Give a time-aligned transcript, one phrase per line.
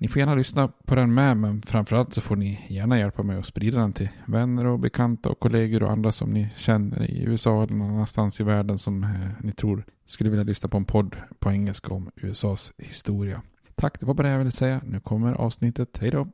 [0.00, 3.38] Ni får gärna lyssna på den med, men framförallt så får ni gärna hjälpa mig
[3.38, 7.22] att sprida den till vänner och bekanta och kollegor och andra som ni känner i
[7.22, 10.84] USA eller någon annanstans i världen som eh, ni tror skulle vilja lyssna på en
[10.84, 13.42] podd på engelska om USAs historia.
[13.74, 14.80] Tack, det var bara det jag ville säga.
[14.84, 15.98] Nu kommer avsnittet.
[16.00, 16.28] Hej då!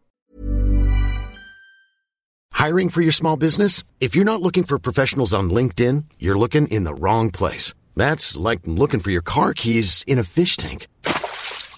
[2.64, 3.84] Hiring for your small business?
[3.98, 7.74] If you're not looking for professionals on LinkedIn, you're looking in the wrong place.
[7.96, 10.86] That's like looking for your car keys in a fish tank.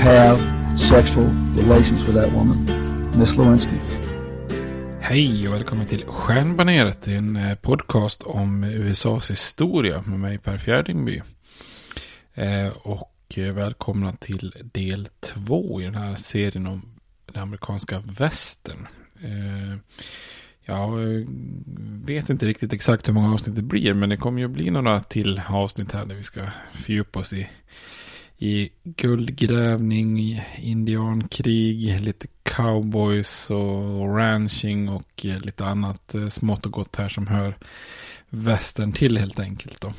[0.00, 0.38] have
[0.78, 1.26] sexual
[1.56, 2.64] relations with that woman,
[3.18, 3.76] Miss Lewinsky.
[5.00, 11.22] Hej och välkommen till Stjärnbaneret, en eh, podcast om USAs historia med mig Per Fjärdingby.
[12.34, 16.82] Eh, och eh, välkomna till del två i den här serien om
[17.32, 18.88] den amerikanska västern.
[20.64, 20.90] Jag
[22.04, 25.00] vet inte riktigt exakt hur många avsnitt det blir, men det kommer ju bli några
[25.00, 27.48] till avsnitt här där vi ska fördjupa oss i
[28.42, 36.96] i guldgrävning, indiankrig, lite cowboys och ranching och eh, lite annat eh, smått och gott
[36.96, 37.54] här som hör
[38.28, 39.80] västern till helt enkelt.
[39.80, 39.92] Då.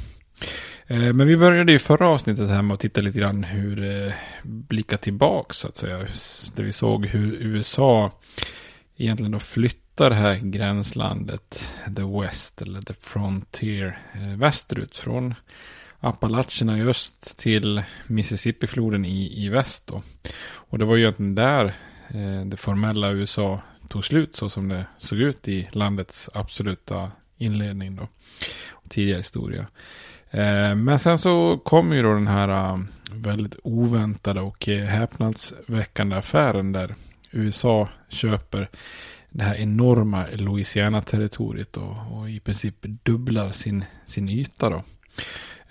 [0.87, 4.13] Eh, men vi började ju förra avsnittet här med att titta lite grann hur
[4.43, 5.97] blicka tillbaka så att säga.
[6.55, 8.11] Där vi såg hur USA
[8.97, 13.99] egentligen då flyttar det här gränslandet, the west eller the frontier,
[14.37, 15.33] västerut från
[16.03, 19.87] Appalacherna i öst till Mississippifloden i, i väst.
[19.87, 20.01] Då.
[20.43, 21.65] Och det var ju egentligen där
[22.07, 27.95] eh, det formella USA tog slut så som det såg ut i landets absoluta inledning
[27.95, 28.07] då.
[28.71, 29.67] Och tidiga historia.
[30.31, 36.15] Eh, men sen så kom ju då den här uh, väldigt oväntade och eh, häpnadsväckande
[36.15, 36.95] affären där
[37.31, 38.69] USA köper
[39.29, 44.83] det här enorma Louisiana-territoriet och, och i princip dubblar sin, sin yta då.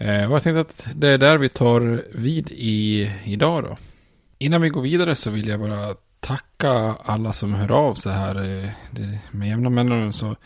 [0.01, 3.77] Eh, och jag tänkte att det är där vi tar vid i, idag då.
[4.39, 6.71] Innan vi går vidare så vill jag bara tacka
[7.05, 8.35] alla som hör av sig här.
[8.37, 10.37] Eh, med jämna mellanrum så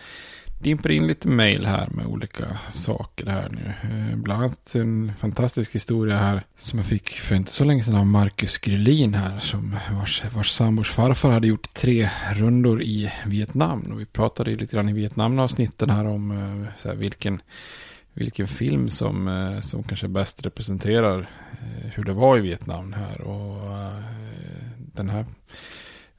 [0.65, 3.73] dimper in lite mail här med olika saker här nu.
[3.83, 7.95] Eh, bland annat en fantastisk historia här som jag fick för inte så länge sedan
[7.95, 9.39] av Marcus Grylin här.
[9.41, 13.81] Som vars, vars sambors farfar hade gjort tre rundor i Vietnam.
[13.93, 17.43] Och vi pratade lite grann i Vietnamavsnitten här om eh, så här, vilken,
[18.15, 21.21] vilken film som, eh, som kanske bäst representerar
[21.53, 23.21] eh, hur det var i Vietnam här.
[23.21, 23.99] Och eh,
[24.77, 25.27] den här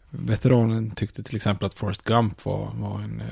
[0.10, 3.24] veteranen tyckte till exempel att Forrest Gump var, var en,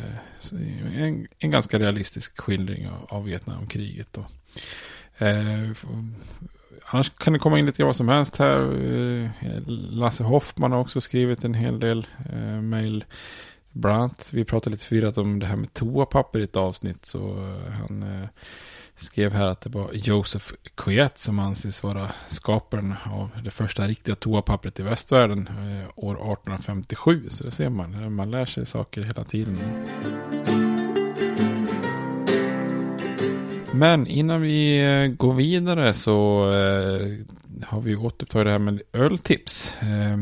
[0.95, 4.18] en, en, ganska realistisk skildring av, av Vietnamkriget.
[4.18, 4.25] Och,
[5.21, 5.69] eh,
[6.86, 9.31] annars kan det komma in lite vad som helst här.
[9.92, 13.06] Lasse Hoffman har också skrivit en hel del eh, mejl.
[13.74, 17.06] Bland annat, vi pratade lite förvirrat om det här med toapapper i ett avsnitt.
[17.06, 18.28] Så eh, han eh,
[18.96, 24.16] skrev här att det var Joseph Coyette som anses vara skaparen av det första riktiga
[24.16, 27.30] toapappret i västvärlden eh, år 1857.
[27.30, 29.58] Så det ser man, man lär sig saker hela tiden.
[33.74, 37.08] Men innan vi eh, går vidare så eh,
[37.66, 39.78] har vi återupptagit det här med öltips.
[39.81, 40.18] Eh,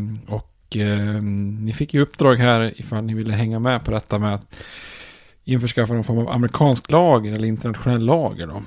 [0.72, 4.34] och eh, ni fick ju uppdrag här ifall ni ville hänga med på detta med
[4.34, 4.64] att
[5.44, 8.48] införskaffa någon form av amerikansk lager eller internationell lager.
[8.48, 8.62] Då.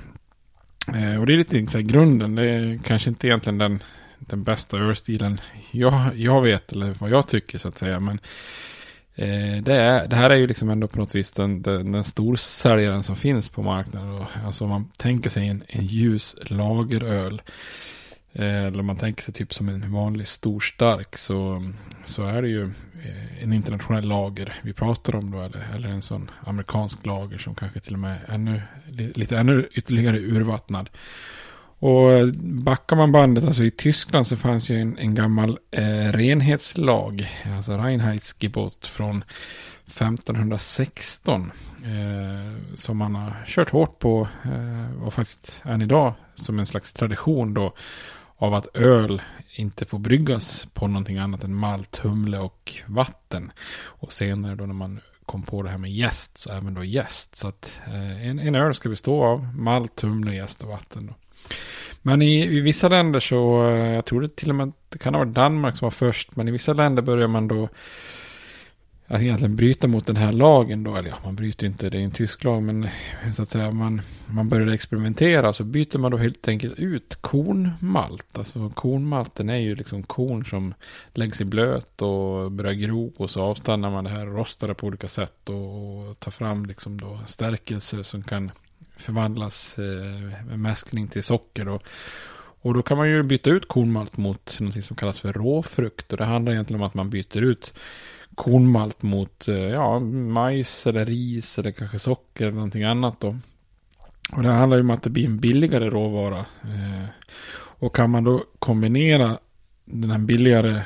[0.97, 2.35] Eh, och det är lite så här, grunden.
[2.35, 3.83] Det är kanske inte egentligen den,
[4.19, 5.41] den bästa ölstilen
[5.71, 7.99] jag, jag vet eller vad jag tycker så att säga.
[7.99, 8.19] Men
[9.15, 12.03] eh, det, är, det här är ju liksom ändå på något vis den, den, den
[12.03, 14.09] storsäljaren som finns på marknaden.
[14.09, 14.27] Då.
[14.45, 17.41] alltså om man tänker sig en, en ljus lageröl Eh,
[18.35, 21.71] Eh, eller om man tänker sig typ som en vanlig stor stark så,
[22.03, 25.41] så är det ju eh, en internationell lager vi pratar om då.
[25.41, 28.61] Eller, eller en sån amerikansk lager som kanske till och med är ännu,
[29.15, 30.89] lite ännu ytterligare urvattnad.
[31.79, 36.11] Och eh, backar man bandet, alltså i Tyskland så fanns ju en, en gammal eh,
[36.11, 39.23] renhetslag, alltså Reinheitsgebot från
[39.85, 41.51] 1516.
[41.85, 46.93] Eh, som man har kört hårt på eh, och faktiskt än idag som en slags
[46.93, 47.73] tradition då
[48.37, 49.21] av att öl
[49.55, 53.51] inte får bryggas på någonting annat än malt, humle och vatten.
[53.83, 57.35] Och senare då när man kom på det här med gäst så även då gäst.
[57.35, 61.07] Så att eh, en, en öl ska bestå av malt, humle, gäst och vatten.
[61.07, 61.13] Då.
[62.01, 65.13] Men i, i, vissa länder så, eh, jag tror det till och med det kan
[65.13, 67.69] ha varit Danmark som var först, men i vissa länder börjar man då
[69.07, 72.01] att egentligen bryta mot den här lagen då, eller ja, man bryter inte, det är
[72.01, 72.87] en tysk lag, men
[73.33, 78.37] så att säga man, man började experimentera så byter man då helt enkelt ut kornmalt.
[78.37, 80.73] Alltså kornmalten är ju liksom korn som
[81.13, 84.73] läggs i blöt och börjar gro och så avstannar man det här och rostar det
[84.73, 88.51] på olika sätt och, tar fram liksom då stärkelser som kan
[88.97, 91.83] förvandlas eh, med mäskning till socker och
[92.65, 96.11] och då kan man ju byta ut kornmalt mot något som kallas för råfrukt.
[96.11, 97.73] Och det handlar egentligen om att man byter ut
[98.35, 103.37] kornmalt mot eh, ja, majs eller ris eller kanske socker eller någonting annat då.
[104.31, 106.39] Och det handlar ju om att det blir en billigare råvara.
[106.63, 107.05] Eh,
[107.55, 109.37] och kan man då kombinera
[109.85, 110.81] den här billigare,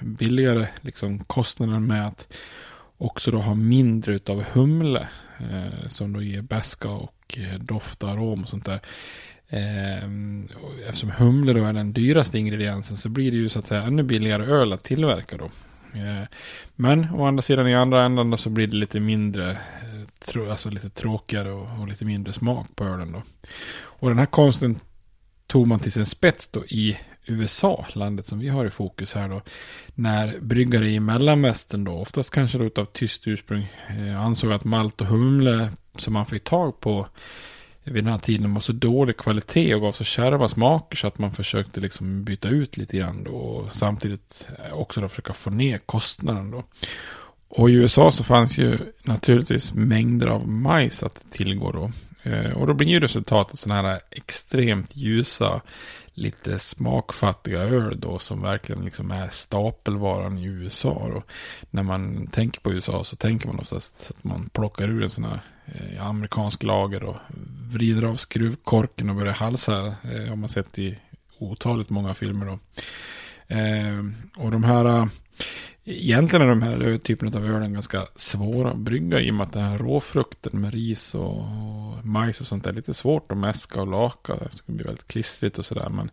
[0.00, 2.32] billigare liksom kostnaden med att
[2.98, 5.08] också då ha mindre av humle.
[5.38, 8.80] Eh, som då ger bäska och doft och arom och sånt där.
[10.88, 14.02] eftersom humle då är den dyraste ingrediensen så blir det ju så att säga ännu
[14.02, 15.50] billigare öl att tillverka då.
[15.94, 16.26] Eh,
[16.76, 20.90] men å andra sidan i andra änden så blir det lite mindre, eh, alltså lite
[20.90, 23.22] tråkigare och, och lite mindre smak på ölen då.
[23.82, 24.78] Och den här konsten
[25.46, 29.28] tog man till sin spets då i USA, landet som vi har i fokus här
[29.28, 29.42] då.
[29.94, 35.00] När bryggare i mellanvästern då, oftast kanske då utav tyst ursprung, eh, ansåg att malt
[35.00, 37.08] och humle som man fick tag på
[37.84, 41.18] vid den här tiden var så dålig kvalitet och gav så kärva smaker så att
[41.18, 45.50] man försökte liksom byta ut lite grann då och samtidigt eh, också då försöka få
[45.50, 46.64] ner kostnaden då.
[47.48, 51.90] Och i USA så fanns ju naturligtvis mängder av majs att tillgå då.
[52.22, 55.60] Eh, och då blir ju resultatet sådana här extremt ljusa,
[56.14, 61.10] lite smakfattiga öl då som verkligen liksom är stapelvaran i USA.
[61.14, 61.22] då.
[61.70, 65.24] när man tänker på USA så tänker man oftast att man plockar ur en sån
[65.24, 67.16] här eh, amerikansk lager och
[67.72, 69.94] vrider av skruvkorken och börjar halsa.
[70.02, 70.98] Eh, har man sett i
[71.38, 72.58] otaligt många filmer då.
[73.54, 74.04] Eh,
[74.36, 75.06] och de här eh,
[75.86, 79.46] Egentligen är de här eh, typen av ölen ganska svåra att brygga i och med
[79.46, 81.44] att den här råfrukten med ris och
[82.02, 84.34] majs och sånt är lite svårt att mäska och laka.
[84.34, 85.88] Det ska bli väldigt klistrigt och sådär.
[85.88, 86.10] Men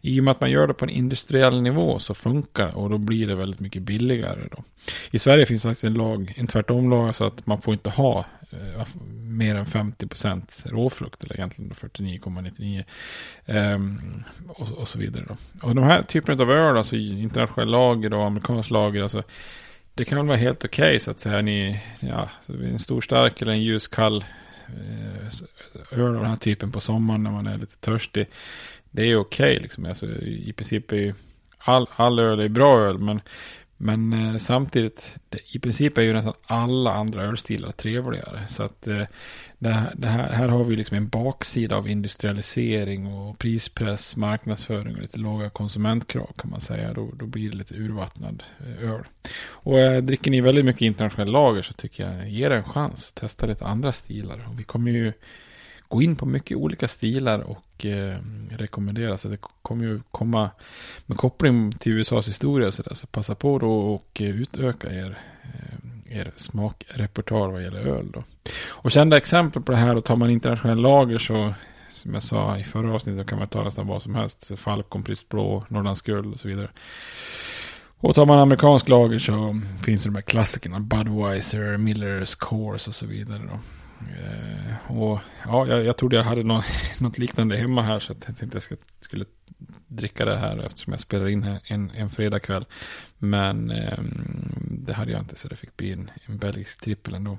[0.00, 2.90] i och med att man gör det på en industriell nivå så funkar det och
[2.90, 4.48] då blir det väldigt mycket billigare.
[4.50, 4.64] Då.
[5.10, 8.86] I Sverige finns faktiskt en lag, en tvärtom-lag, så att man får inte ha Eh,
[9.22, 12.84] mer än 50% råfrukt, eller egentligen 49,99.
[13.46, 15.24] Um, ehm, och, och, så vidare.
[15.28, 15.36] Då.
[15.68, 19.22] Och de här typerna av öl, alltså internationell lager och amerikansk lager, alltså
[19.94, 21.42] det kan väl vara helt okej okay, så att säga.
[21.42, 24.24] Ni, ja, en stor stark eller en ljus kall
[24.68, 28.26] eh, öl av den här typen på sommaren när man är lite törstig.
[28.90, 29.86] Det är okej okay, liksom.
[29.86, 31.14] Alltså, I princip är ju
[31.58, 32.98] all, all öl är bra öl.
[32.98, 33.20] Men
[33.84, 38.46] men eh, samtidigt, det, i princip är ju nästan alla andra ölstilar trevligare.
[38.48, 39.02] Så att eh,
[39.58, 44.94] det, här, det här, här, har vi liksom en baksida av industrialisering och prispress, marknadsföring
[44.94, 46.94] och lite låga konsumentkrav kan man säga.
[46.94, 49.04] Då, då blir det lite urvattnad eh, öl.
[49.44, 53.12] Och eh, dricker ni väldigt mycket internationell lager så tycker jag, ge det en chans.
[53.12, 54.48] Testa lite andra stilar.
[54.48, 55.12] Och vi kommer ju
[55.88, 58.16] gå in på mycket olika stilar och eh,
[58.50, 59.18] rekommendera.
[59.18, 60.50] Så det kommer ju komma
[61.06, 62.94] med koppling till USAs historia och sådär.
[62.94, 68.24] Så passa på då och utöka er, eh, er smakrepertoar vad gäller öl då.
[68.68, 71.54] Och kända exempel på det här, och tar man internationell lager så
[71.90, 74.52] som jag sa i förra avsnittet kan man ta nästan vad som helst.
[74.56, 76.70] Falcon, Pripps Blå, Norrlands Guld och så vidare.
[77.98, 80.80] Och tar man amerikansk lager så finns det de här klassikerna.
[80.80, 83.42] Budweiser, Millers, Coors och så vidare.
[83.50, 83.58] Då.
[84.08, 86.64] Eh, och ja, jag, jag trodde jag hade något,
[86.98, 89.24] något liknande hemma här så jag tänkte att jag ska, skulle
[89.86, 92.64] dricka det här eftersom jag spelar in här en, en fredagkväll.
[93.18, 93.98] Men eh,
[94.60, 97.38] det hade jag inte så det fick bli en, en belgisk trippel ändå.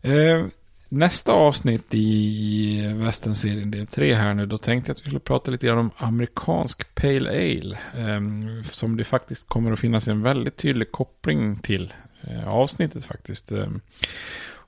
[0.00, 0.44] Eh,
[0.88, 5.50] nästa avsnitt i västernserien del 3 här nu, då tänkte jag att vi skulle prata
[5.50, 7.78] lite grann om amerikansk Pale Ale.
[7.96, 8.20] Eh,
[8.70, 13.52] som det faktiskt kommer att finnas en väldigt tydlig koppling till eh, avsnittet faktiskt.
[13.52, 13.80] Ehm,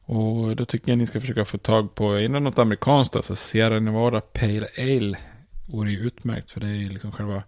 [0.06, 3.80] och då tycker jag ni ska försöka få tag på, innan något amerikanskt, alltså Sierra
[3.80, 5.18] Nevada Pale Ale
[5.66, 7.42] vore ju utmärkt för det är ju liksom själva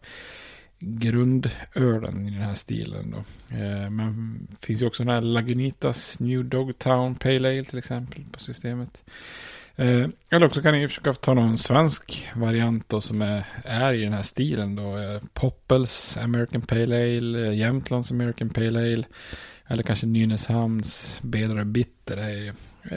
[0.79, 3.19] grundölen i den här stilen då.
[3.57, 8.25] Eh, men det finns ju också den här Lagunitas New Dogtown Pale Ale till exempel
[8.33, 9.03] på systemet.
[9.77, 14.05] Eh, eller också kan ni försöka ta någon svensk variant då som är, är i
[14.05, 14.99] den här stilen då.
[14.99, 19.05] Eh, Poppels American Pale Ale, Jämtlands American Pale Ale.
[19.68, 22.54] Eller kanske Nynäshamns Bedare Bitter är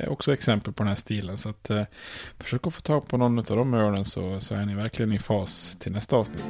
[0.10, 1.38] också exempel på den här stilen.
[1.38, 1.84] Så att, eh,
[2.40, 5.20] försök att få tag på någon av de ölen så, så är ni verkligen i
[5.20, 6.44] fas till nästa avsnitt.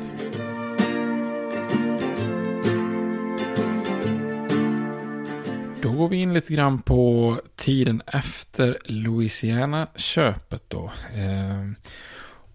[5.82, 10.92] Då går vi in lite grann på tiden efter Louisiana-köpet då.
[11.16, 11.72] Eh,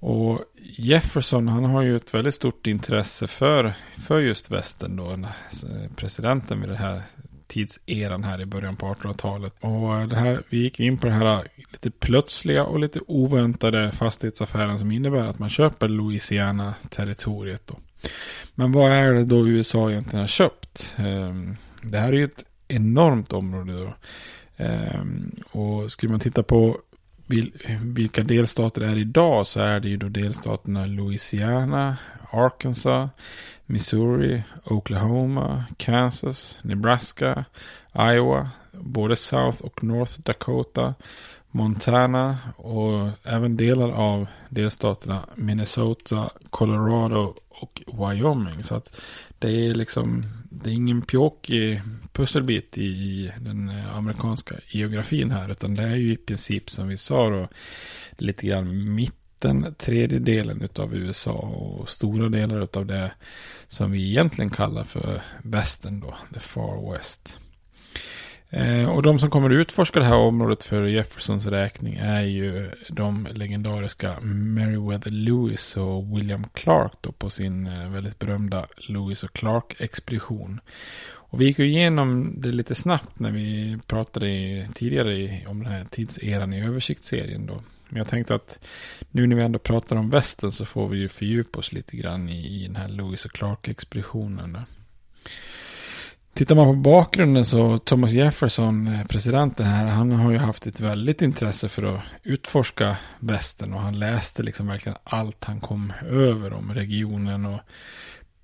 [0.00, 0.44] och
[0.78, 5.18] Jefferson han har ju ett väldigt stort intresse för, för just västern då.
[5.96, 7.02] Presidenten vid det här
[7.46, 9.54] tidseran här i början på 1800-talet.
[9.60, 14.78] Och det här, vi gick in på det här lite plötsliga och lite oväntade fastighetsaffären
[14.78, 17.66] som innebär att man köper Louisiana-territoriet.
[17.66, 17.78] Då.
[18.54, 20.94] Men vad är det då USA egentligen har köpt?
[20.96, 23.94] Ehm, det här är ju ett enormt område då.
[24.56, 26.80] Ehm, och skulle man titta på
[27.80, 31.96] vilka delstater det är idag så är det ju då delstaterna Louisiana,
[32.30, 33.10] Arkansas,
[33.66, 37.44] Missouri, Oklahoma, Kansas, Nebraska,
[37.98, 40.94] Iowa, både South och North Dakota,
[41.50, 48.64] Montana och även delar av delstaterna Minnesota, Colorado och Wyoming.
[48.64, 48.96] Så att
[49.38, 51.82] det är liksom, det är ingen pjåkig
[52.12, 56.96] pusselbit i den eh, amerikanska geografin här, utan det är ju i princip som vi
[56.96, 57.48] sa då,
[58.18, 63.12] lite grann mitt den tredjedelen av USA och stora delar av det
[63.66, 67.38] som vi egentligen kallar för västern då, the far west.
[68.50, 72.70] Eh, och de som kommer att utforska det här området för Jeffersons räkning är ju
[72.88, 79.32] de legendariska Meriwether Lewis och William Clark då på sin eh, väldigt berömda Lewis och
[79.32, 80.60] Clark-expedition.
[81.28, 84.26] Och vi gick ju igenom det lite snabbt när vi pratade
[84.74, 87.60] tidigare om den här tidseran i översiktsserien då.
[87.88, 88.66] Men jag tänkte att
[89.10, 92.28] nu när vi ändå pratar om västen så får vi ju fördjupa oss lite grann
[92.28, 94.58] i, i den här Lewis och Clark-expeditionen.
[96.36, 100.80] Tittar man på bakgrunden så Thomas Jefferson, eh, presidenten här, han har ju haft ett
[100.80, 106.52] väldigt intresse för att utforska västern och han läste liksom verkligen allt han kom över
[106.52, 107.60] om regionen och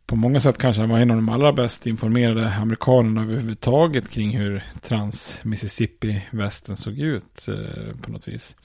[0.06, 4.38] på många sätt kanske han var en av de allra bäst informerade amerikanerna överhuvudtaget kring
[4.38, 8.56] hur trans-Mississippi-västern såg ut eh, på något vis.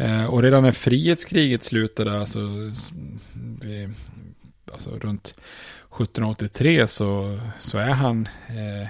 [0.00, 2.40] Eh, och redan när frihetskriget slutade, alltså,
[4.72, 5.34] alltså runt
[5.94, 8.88] 1783 så, så är han eh,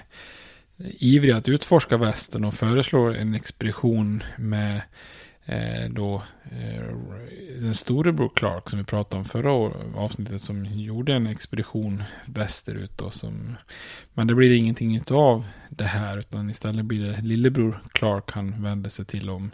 [0.99, 4.83] ivrig att utforska västern och föreslår en expedition med eh,
[5.50, 6.97] Eh, då eh,
[7.61, 9.52] den storebror Clark som vi pratade om förra
[10.00, 13.57] avsnittet som gjorde en expedition västerut då som
[14.14, 18.90] men det blir ingenting av det här utan istället blir det lillebror Clark han vänder
[18.90, 19.50] sig till om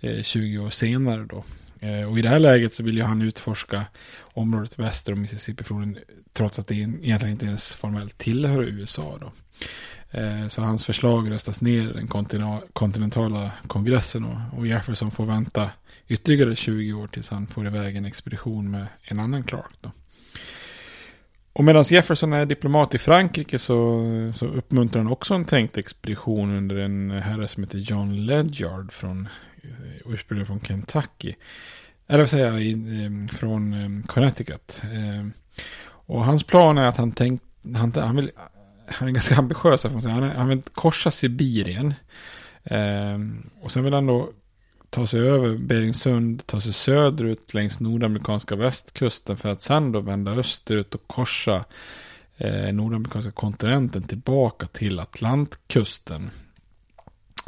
[0.00, 1.44] eh, 20 år senare då.
[1.80, 3.84] Eh, och i det här läget så vill ju han utforska
[4.22, 5.98] området väster om Mississippi-floden
[6.32, 9.32] trots att det egentligen inte ens formellt tillhör USA då.
[10.14, 12.08] Eh, så hans förslag röstas ner i den
[12.72, 15.70] kontinentala kongressen och, Jefferson får vänta
[16.08, 19.72] ytterligare 20 år tills han får iväg en expedition med en annan Clark.
[19.80, 19.90] Då.
[21.52, 24.04] Och medan Jefferson är diplomat i Frankrike så,
[24.34, 29.28] så uppmuntrar han också en tänkt expedition under en herre som heter John Ledyard från
[29.62, 31.34] eh, ursprungligen från Kentucky.
[32.06, 34.82] Eller vad säger jag, eh, från Connecticut.
[36.06, 37.44] Och hans plan är att han tänkt,
[37.74, 38.30] han, han, vill,
[38.86, 40.14] han är ganska ambitiös, får man säga.
[40.14, 41.94] Han, han vill korsa Sibirien.
[42.64, 44.30] Ehm, och sen vill han då
[44.90, 50.32] ta sig över Beringsund, ta sig söderut längs nordamerikanska västkusten för att sen då vända
[50.32, 51.64] österut och korsa
[52.36, 56.30] eh, nordamerikanska kontinenten tillbaka till Atlantkusten.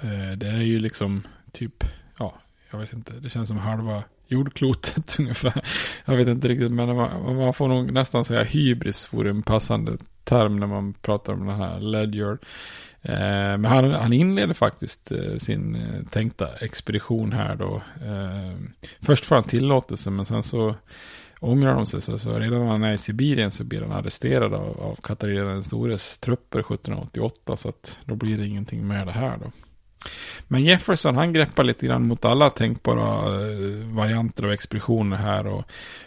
[0.02, 1.84] Eh, det är ju liksom typ,
[2.18, 2.34] ja,
[2.70, 5.64] jag vet inte, det känns som halva jordklotet ungefär.
[6.04, 9.98] Jag vet inte riktigt, men man, man får nog nästan säga hybris vore en passande
[10.26, 12.38] term när man pratar om den här Ledger.
[13.02, 17.82] Eh, men han, han inleder faktiskt eh, sin eh, tänkta expedition här då.
[18.06, 18.58] Eh,
[19.00, 20.74] först får han tillåtelse men sen så
[21.40, 22.02] ångrar de sig.
[22.02, 25.44] Så, så redan när han är i Sibirien så blir han arresterad av, av Katarina
[25.44, 27.56] den stores trupper 1788.
[27.56, 29.52] Så att då blir det ingenting med det här då.
[30.48, 35.46] Men Jefferson han greppar lite grann mot alla tänkbara eh, varianter av expeditioner här.
[35.46, 35.64] Och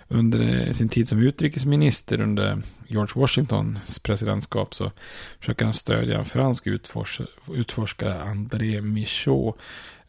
[0.07, 4.91] under sin tid som utrikesminister under George Washingtons presidentskap så
[5.39, 7.21] försöker han stödja en fransk utfors
[7.53, 9.53] utforskare, André Michaud.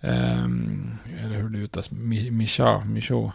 [0.02, 2.86] Um, eller hur det uttalas, Michaud.
[2.86, 3.30] Michaud.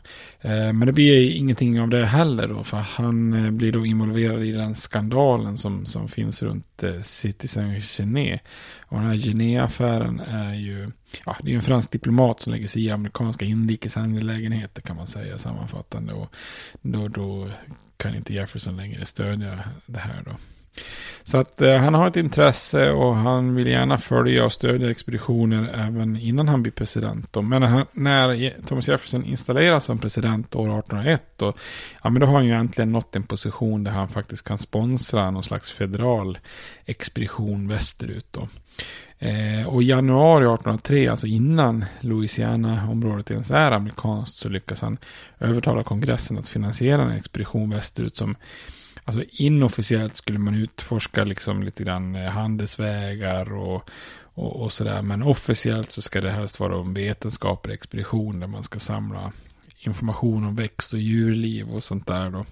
[0.46, 4.44] Uh, men det blir ingenting av det heller då, för han uh, blir då involverad
[4.44, 8.40] i den skandalen som, som finns runt eh, uh, Citizen Gené.
[8.80, 10.92] Och den här Gené-affären är ju,
[11.26, 15.38] ja, det är en fransk diplomat som lägger sig i amerikanska inrikesangelägenheter kan man säga
[15.38, 16.14] sammanfattande.
[16.14, 16.36] Och
[16.82, 17.50] då, då
[17.98, 20.38] kan inte Jefferson längre stödja det här då.
[21.24, 25.88] Så att eh, han har ett intresse och han vill gärna följa och stödja expeditioner
[25.88, 27.34] även innan han blir president.
[27.34, 27.42] Då.
[27.42, 31.54] Men han, när Thomas Jefferson installeras som president år 1801 då,
[32.04, 35.32] ja, men då har han ju äntligen nått en position där han faktiskt kan sponsra
[35.32, 36.38] någon slags federal
[36.86, 38.28] expedition västerut.
[38.32, 38.48] Då.
[39.20, 44.98] Eh, och i januari 1803, alltså innan Louisiana-området ens är amerikanskt, så lyckas han
[45.40, 48.36] övertala kongressen att finansiera en expedition västerut som
[49.06, 53.90] Alltså inofficiellt skulle man utforska liksom lite grann eh, handelsvägar och,
[54.34, 55.02] och, och sådär.
[55.02, 59.32] Men officiellt så ska det helst vara en vetenskaplig expedition där man ska samla
[59.88, 62.46] information om växt och djurliv och sånt där då.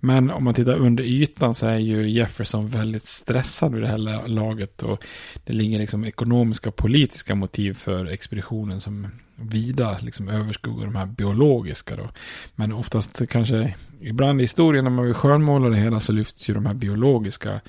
[0.00, 4.28] Men om man tittar under ytan så är ju Jefferson väldigt stressad vid det här
[4.28, 5.04] laget och
[5.44, 9.06] det ligger liksom ekonomiska och politiska motiv för expeditionen som
[9.36, 12.08] vida liksom överskuggar de här biologiska då.
[12.54, 16.54] Men oftast kanske ibland i historien när man vill skönmåla det hela så lyfts ju
[16.54, 17.60] de här biologiska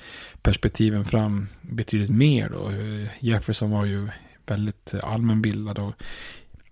[0.42, 2.72] perspektiven fram betydligt mer då.
[3.20, 4.08] Jefferson var ju
[4.46, 5.92] väldigt allmänbildad och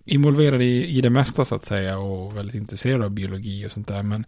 [0.05, 3.87] involverad i, i det mesta så att säga och väldigt intresserad av biologi och sånt
[3.87, 4.03] där.
[4.03, 4.25] Men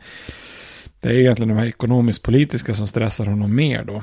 [1.01, 4.01] det är egentligen de här ekonomiskt-politiska som stressar honom mer då.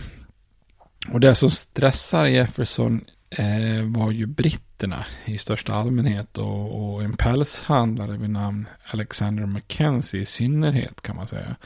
[1.09, 7.17] Och det som stressar Jefferson eh, var ju britterna i största allmänhet och, och en
[7.17, 11.57] pälshandlare vid namn Alexander Mackenzie i synnerhet kan man säga.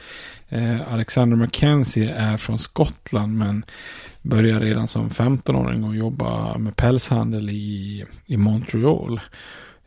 [0.49, 3.65] Eh, Alexander Mackenzie är från Skottland men
[4.21, 9.19] börjar redan som 15-åring och jobba med pälshandel i, i Montreal.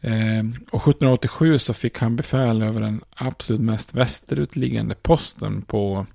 [0.04, 6.06] Eh, och 1787 så fick han befäl över den absolut mest västerutliggande posten på,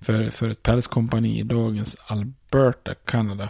[0.00, 3.48] för, för ett pälskompani i dagens Alberta, Kanada.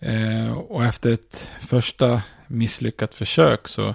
[0.00, 3.94] Eh, och efter ett första misslyckat försök så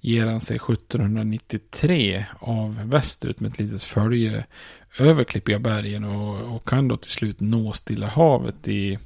[0.00, 4.44] ger han sig 1793 av västerut med ett litet följe
[4.98, 8.98] över Klippiga bergen och, och kan då till slut nå Stilla havet i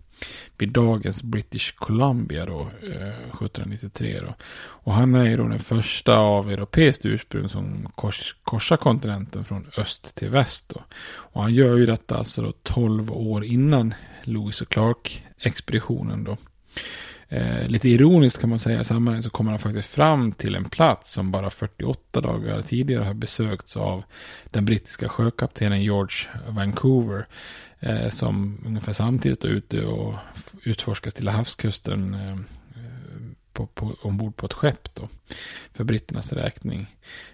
[0.58, 4.34] vid dagens British Columbia då, eh, 1793 då.
[4.56, 9.66] Och han är ju då den första av europeiskt ursprung som kors, korsar kontinenten från
[9.76, 10.82] öst till väst då.
[11.06, 16.36] Och han gör ju detta alltså då 12 år innan Lewis och Clark-expeditionen då.
[17.28, 20.64] Eh, lite ironiskt kan man säga i sammanhanget så kommer han faktiskt fram till en
[20.64, 24.04] plats som bara 48 dagar tidigare har besökts av
[24.44, 26.16] den brittiska sjökaptenen George
[26.48, 27.26] Vancouver.
[27.80, 30.14] Eh, som ungefär samtidigt är ute och
[30.62, 32.36] utforskar Stilla havskusten eh,
[33.52, 35.08] på, på, ombord på ett skepp då.
[35.72, 36.86] För britternas räkning.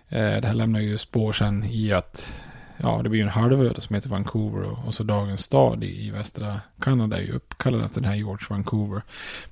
[0.08, 2.42] Eh, det här lämnar ju spår sen i att
[2.82, 6.06] ja, det blir ju en halvö som heter Vancouver och, och, så dagens stad i,
[6.06, 9.02] i västra Kanada är ju uppkallad efter den här George Vancouver.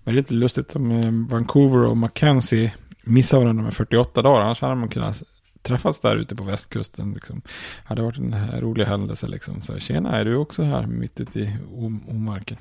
[0.05, 4.41] Men det är lite lustigt om eh, Vancouver och Mackenzie missar varandra med 48 dagar.
[4.41, 5.23] Annars hade man kunnat
[5.63, 7.13] träffats där ute på västkusten.
[7.13, 7.43] Liksom.
[7.85, 9.61] Hade varit en rolig händelse liksom.
[9.61, 11.57] Så tjena, är du också här mitt ute i
[12.09, 12.57] omarken?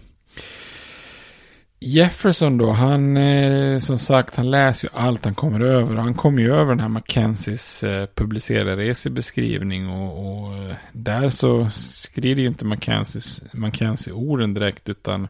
[1.80, 5.96] Jefferson då, han eh, som sagt, han läser ju allt han kommer över.
[5.96, 11.70] Han kommer ju över den här Mackenzies eh, publicerade resebeskrivning och, och eh, där så
[11.70, 15.28] skriver ju inte Mackenzies, Mackenzie orden direkt utan,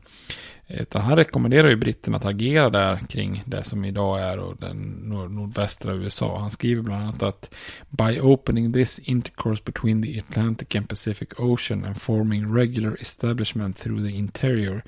[0.67, 4.77] utan han rekommenderar ju britterna att agera där kring det som idag är och den
[5.03, 6.39] nord nordvästra USA.
[6.39, 7.55] Han skriver bland annat att
[7.89, 14.09] By opening this intercourse between the Atlantic and Pacific Ocean and forming regular establishment through
[14.09, 14.83] the interior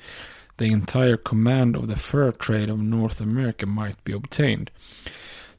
[0.60, 4.70] the entire command of the fur trade of North America might be obtained.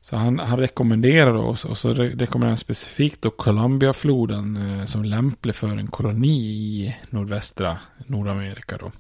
[0.02, 5.56] Så han, han rekommenderar oss och så rekommenderar han specifikt då Columbiafloden eh, som lämplig
[5.56, 8.92] för en koloni i nordvästra Nordamerika då.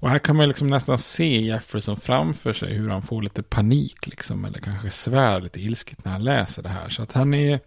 [0.00, 4.06] Och här kan man liksom nästan se Jefferson framför sig hur han får lite panik
[4.06, 4.44] liksom.
[4.44, 6.88] Eller kanske svär lite ilsket när han läser det här.
[6.88, 7.60] Så att han är,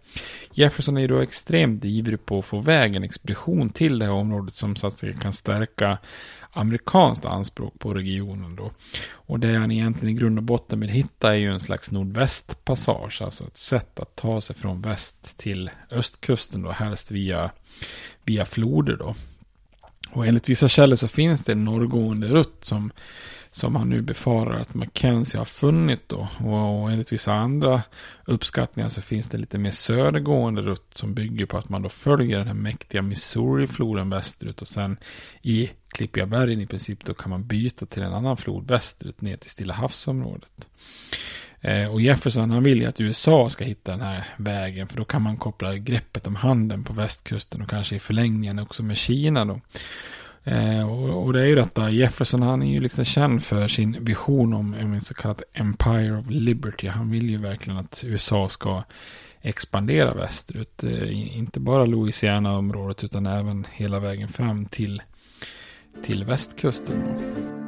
[0.52, 4.12] Jefferson är ju då extremt ivrig på att få iväg en expedition till det här
[4.12, 5.98] området som så att säga kan stärka
[6.52, 8.70] amerikanskt anspråk på regionen då.
[9.12, 13.22] Och det han egentligen i grund och botten vill hitta är ju en slags nordvästpassage,
[13.22, 17.50] alltså ett sätt att ta sig från väst till östkusten då, helst via,
[18.24, 19.14] via floder då.
[20.14, 22.92] Och enligt vissa källor så finns det en norrgående rutt som,
[23.50, 26.28] som man nu befarar att Mackenzie har funnit då.
[26.44, 27.82] Och, och enligt vissa andra
[28.24, 32.38] uppskattningar så finns det lite mer södergående rutt som bygger på att man då följer
[32.38, 34.96] den här mäktiga Missouri-floden västerut och sen
[35.42, 39.36] i Klippiga bergen i princip då kan man byta till en annan flod västerut ner
[39.36, 40.68] till Stilla havsområdet.
[41.64, 45.04] Eh, och Jefferson han vill ju att USA ska hitta den här vägen för då
[45.04, 49.44] kan man koppla greppet om handeln på västkusten och kanske i förlängningen också med Kina
[49.44, 49.60] då.
[50.44, 54.54] Eh, och, det är ju detta, Jefferson han är ju liksom känd för sin vision
[54.54, 56.88] om en så kallad Empire of Liberty.
[56.88, 58.82] Han vill ju verkligen att USA ska
[59.42, 60.84] expandera västerut.
[60.84, 65.02] Eh, inte bara Louisiana-området utan även hela vägen fram till,
[66.02, 67.04] till västkusten.
[67.04, 67.63] Då.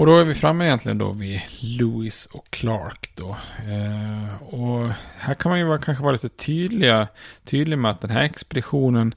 [0.00, 3.36] Och då är vi framme egentligen då vid Lewis och Clark då.
[3.58, 7.08] Eh, och här kan man ju vara, kanske vara lite tydliga,
[7.44, 9.14] tydlig med att den här expeditionen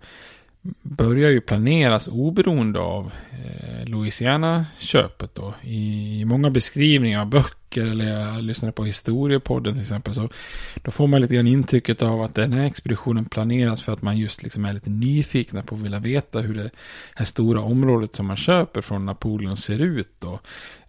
[0.82, 5.54] börjar ju planeras oberoende av eh, Louisiana-köpet då.
[5.62, 10.30] I, I många beskrivningar av böcker eller jag lyssnade på historiepodden till exempel så
[10.76, 14.17] då får man lite grann intrycket av att den här expeditionen planeras för att man
[14.17, 16.69] just liksom är lite nyfikna på att vilja veta hur det
[17.15, 20.39] här stora området som man köper från Napoleon ser ut då.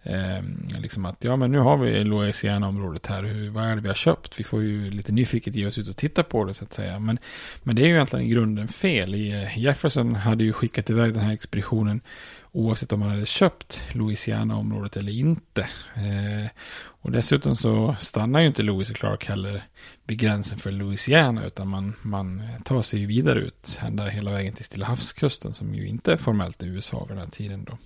[0.05, 0.43] Eh,
[0.81, 3.95] liksom att ja men nu har vi Louisiana-området här, hur, vad är det vi har
[3.95, 4.39] köpt?
[4.39, 6.99] Vi får ju lite nyfiket ge oss ut och titta på det så att säga.
[6.99, 7.19] Men,
[7.63, 9.13] men det är ju egentligen i grunden fel.
[9.13, 12.01] Eh, Jefferson hade ju skickat iväg den här expeditionen
[12.51, 15.61] oavsett om man hade köpt Louisiana-området eller inte.
[15.95, 19.63] Eh, och dessutom så stannar ju inte Louis och Clark heller
[20.03, 24.53] vid gränsen för Louisiana utan man, man tar sig ju vidare ut ända hela vägen
[24.53, 27.77] till Stilla havskusten som ju inte är formellt i USA vid den här tiden då.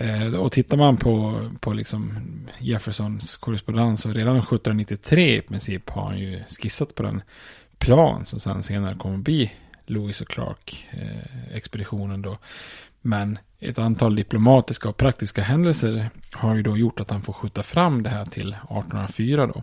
[0.00, 2.18] Eh, och tittar man på, på liksom
[2.58, 7.22] Jeffersons korrespondens så redan 1793 i princip har han ju skissat på den
[7.78, 9.52] plan som sen senare kommer att bli
[9.86, 12.38] Lewis och Clark-expeditionen eh, då.
[13.00, 17.62] Men ett antal diplomatiska och praktiska händelser har ju då gjort att han får skjuta
[17.62, 19.62] fram det här till 1804 då.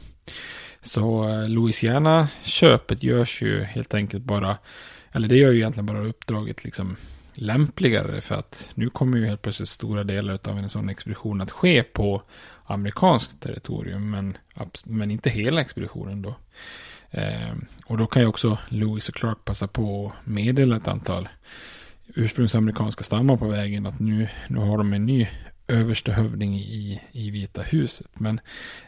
[0.82, 4.58] Så eh, Louisiana-köpet görs ju helt enkelt bara,
[5.12, 6.96] eller det gör ju egentligen bara uppdraget liksom
[7.38, 11.52] lämpligare för att nu kommer ju helt plötsligt stora delar av en sån expedition att
[11.52, 12.22] ske på
[12.66, 14.38] amerikanskt territorium men,
[14.84, 16.36] men inte hela expeditionen då.
[17.12, 21.30] Eh, och då kan ju också Lewis och Clark passa på att meddela ett antal
[22.16, 25.28] ursprungsamerikanska stammar på vägen att nu, nu har de en ny
[25.68, 28.08] överste hövding i, i Vita huset.
[28.14, 28.40] Men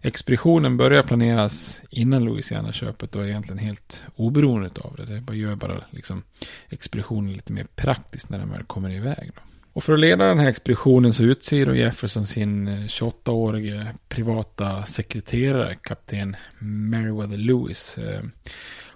[0.01, 5.19] expeditionen börjar planeras innan Louisiana-köpet och är egentligen helt oberoende av det.
[5.19, 6.23] Det gör bara liksom
[6.69, 9.31] expeditionen lite mer praktiskt när den väl kommer iväg.
[9.35, 9.41] Då.
[9.73, 14.83] Och för att leda den här expeditionen så utser då Jefferson sin eh, 28-årige privata
[14.83, 17.97] sekreterare, kapten Meriwether Lewis.
[17.97, 18.21] Eh,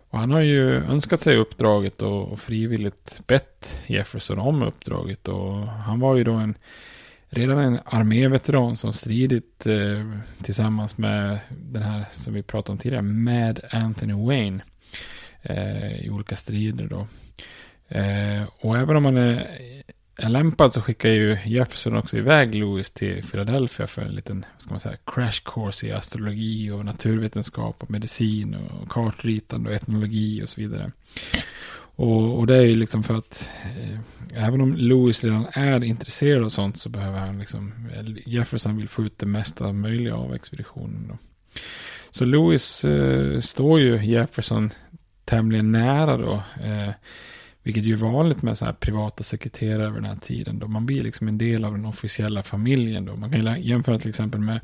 [0.09, 5.27] och han har ju önskat sig uppdraget och frivilligt bett Jefferson om uppdraget.
[5.27, 6.55] Och han var ju då en
[7.33, 10.11] redan en arméveteran som stridit eh,
[10.43, 14.63] tillsammans med den här som vi pratade om tidigare, Mad Anthony Wayne
[15.41, 17.07] eh, i olika strider då.
[17.87, 19.47] Eh, och även om han är,
[20.17, 24.61] är lämpad så skickar ju Jefferson också iväg Lewis till Philadelphia för en liten, vad
[24.61, 30.43] ska man säga, crash course i astrologi och naturvetenskap och medicin och kartritande och etnologi
[30.43, 30.91] och så vidare.
[31.95, 33.99] Och, och det är ju liksom för att eh,
[34.45, 37.73] även om Lewis redan är intresserad av sånt så behöver han liksom,
[38.25, 41.07] Jefferson vill få ut det mesta möjliga av expeditionen.
[41.07, 41.17] Då.
[42.11, 44.71] Så Lewis eh, står ju Jefferson
[45.25, 46.43] tämligen nära då.
[46.63, 46.93] Eh,
[47.63, 50.59] vilket ju är vanligt med så här privata sekreterare över den här tiden.
[50.59, 53.05] Då man blir liksom en del av den officiella familjen.
[53.05, 53.15] Då.
[53.15, 54.59] Man kan jämföra till exempel med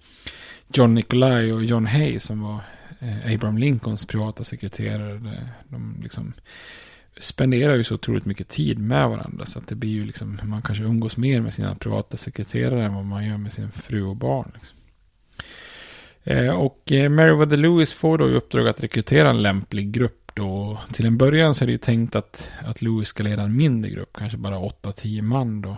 [0.73, 2.59] John Nicolai och John Hay som var
[2.99, 5.47] eh, Abraham Lincolns privata sekreterare.
[5.69, 6.33] De liksom
[7.19, 9.45] spenderar ju så otroligt mycket tid med varandra.
[9.45, 12.95] Så att det blir ju liksom, man kanske umgås mer med sina privata sekreterare än
[12.95, 14.51] vad man gör med sin fru och barn.
[14.53, 14.77] Liksom.
[16.23, 20.77] Eh, och eh, Meriwether Lewis får då i uppdrag att rekrytera en lämplig grupp då.
[20.93, 23.91] Till en början så är det ju tänkt att, att Lewis ska leda en mindre
[23.91, 25.77] grupp, kanske bara 8-10 man då.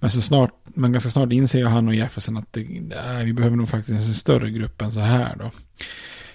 [0.00, 3.56] Men så snart, men ganska snart inser han och Jefferson att det, nej, vi behöver
[3.56, 5.50] nog faktiskt en större grupp än så här då.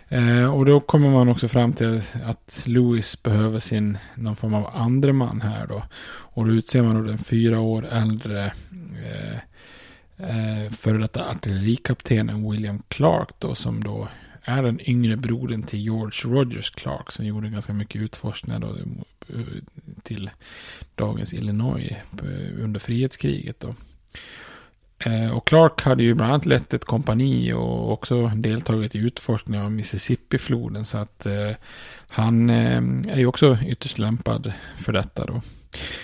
[0.09, 4.69] Eh, och då kommer man också fram till att Lewis behöver sin någon form av
[4.73, 5.83] andre man här då.
[6.07, 8.53] Och då utser man då den fyra år äldre
[9.05, 9.37] eh,
[10.17, 14.07] eh, före detta artillerikaptenen William Clark då som då
[14.41, 18.75] är den yngre brodern till George Rogers Clark som gjorde ganska mycket utforskningar då
[19.35, 19.45] eh,
[20.03, 20.29] till
[20.95, 23.75] dagens Illinois eh, under frihetskriget då.
[24.99, 29.61] Eh, och Clark hade ju bland annat lett ett kompani och också deltagit i utforskning
[29.61, 30.85] av Mississippi-floden.
[30.85, 31.51] Så att eh,
[32.07, 35.41] han eh, är ju också ytterst lämpad för detta då.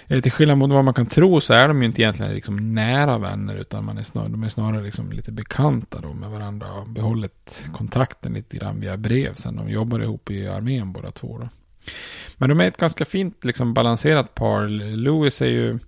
[0.08, 2.74] Eh, till skillnad mot vad man kan tro så är de ju inte egentligen liksom
[2.74, 6.74] nära vänner utan man är snar, de är snarare liksom lite bekanta då med varandra
[6.74, 11.38] och behållit kontakten lite grann via brev sen de jobbar ihop i armén båda två
[11.38, 11.50] då.
[12.38, 14.68] Men de är ett ganska fint liksom balanserat par.
[14.98, 15.80] Lewis är ju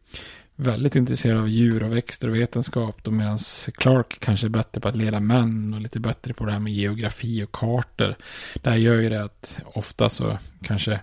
[0.55, 3.07] väldigt intresserad av djur och växter och vetenskap.
[3.07, 3.37] Medan
[3.77, 6.73] Clark kanske är bättre på att leda män och lite bättre på det här med
[6.73, 8.15] geografi och kartor.
[8.55, 10.99] Det här gör ju det att ofta så kanske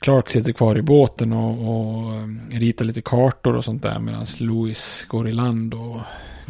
[0.00, 3.98] Clark sitter kvar i båten och, och eh, ritar lite kartor och sånt där.
[3.98, 6.00] Medan Louis går i land och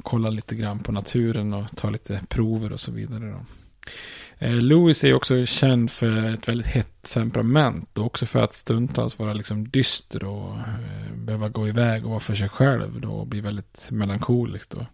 [0.02, 3.30] kollar lite grann på naturen och tar lite prover och så vidare.
[3.30, 3.40] Då.
[4.42, 9.18] Eh, Louis är också känd för ett väldigt hett temperament och också för att stundtals
[9.18, 13.26] vara liksom dyster och eh, behöva gå iväg och vara för sig själv då och
[13.26, 14.86] bli väldigt melankolisk då.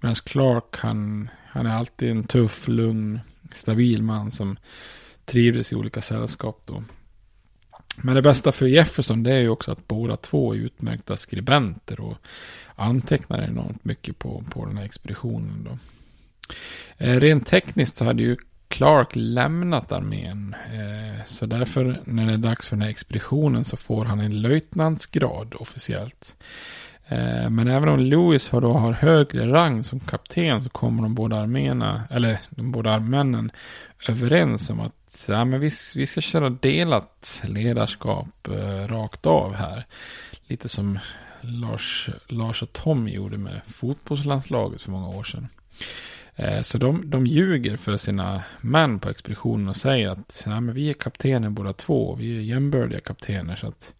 [0.00, 3.20] Medan Clark han, han är alltid en tuff, lugn,
[3.52, 4.56] stabil man som
[5.24, 6.84] trivdes i olika sällskap då.
[8.02, 12.00] Men det bästa för Jefferson det är ju också att båda två är utmärkta skribenter
[12.00, 12.16] och
[12.74, 15.78] antecknar enormt mycket på, på den här expeditionen då.
[16.98, 18.36] Eh, rent tekniskt så hade ju
[18.68, 20.56] Clark lämnat armén.
[20.72, 24.42] Eh, så därför när det är dags för den här expeditionen så får han en
[24.42, 26.36] löjtnantsgrad officiellt.
[27.08, 31.14] Eh, men även om Lewis har, då har högre rang som kapten så kommer de
[31.14, 33.50] båda arméerna, eller de båda armännen
[34.08, 39.86] överens om att ja, men vi, vi ska köra delat ledarskap eh, rakt av här.
[40.46, 40.98] Lite som
[41.40, 45.48] Lars, Lars och Tom gjorde med fotbollslandslaget för många år sedan.
[46.36, 50.74] Eh, så de, de ljuger för sina män på expeditionen och säger att Nej, men
[50.74, 52.14] vi är kaptener båda två.
[52.14, 53.56] Vi är jämbördiga kaptener.
[53.56, 53.94] Så att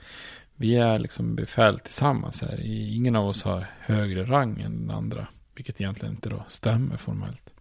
[0.57, 2.61] vi är liksom befäl tillsammans här.
[2.65, 5.27] Ingen av oss har högre rang än den andra.
[5.55, 7.54] Vilket egentligen inte då stämmer formellt.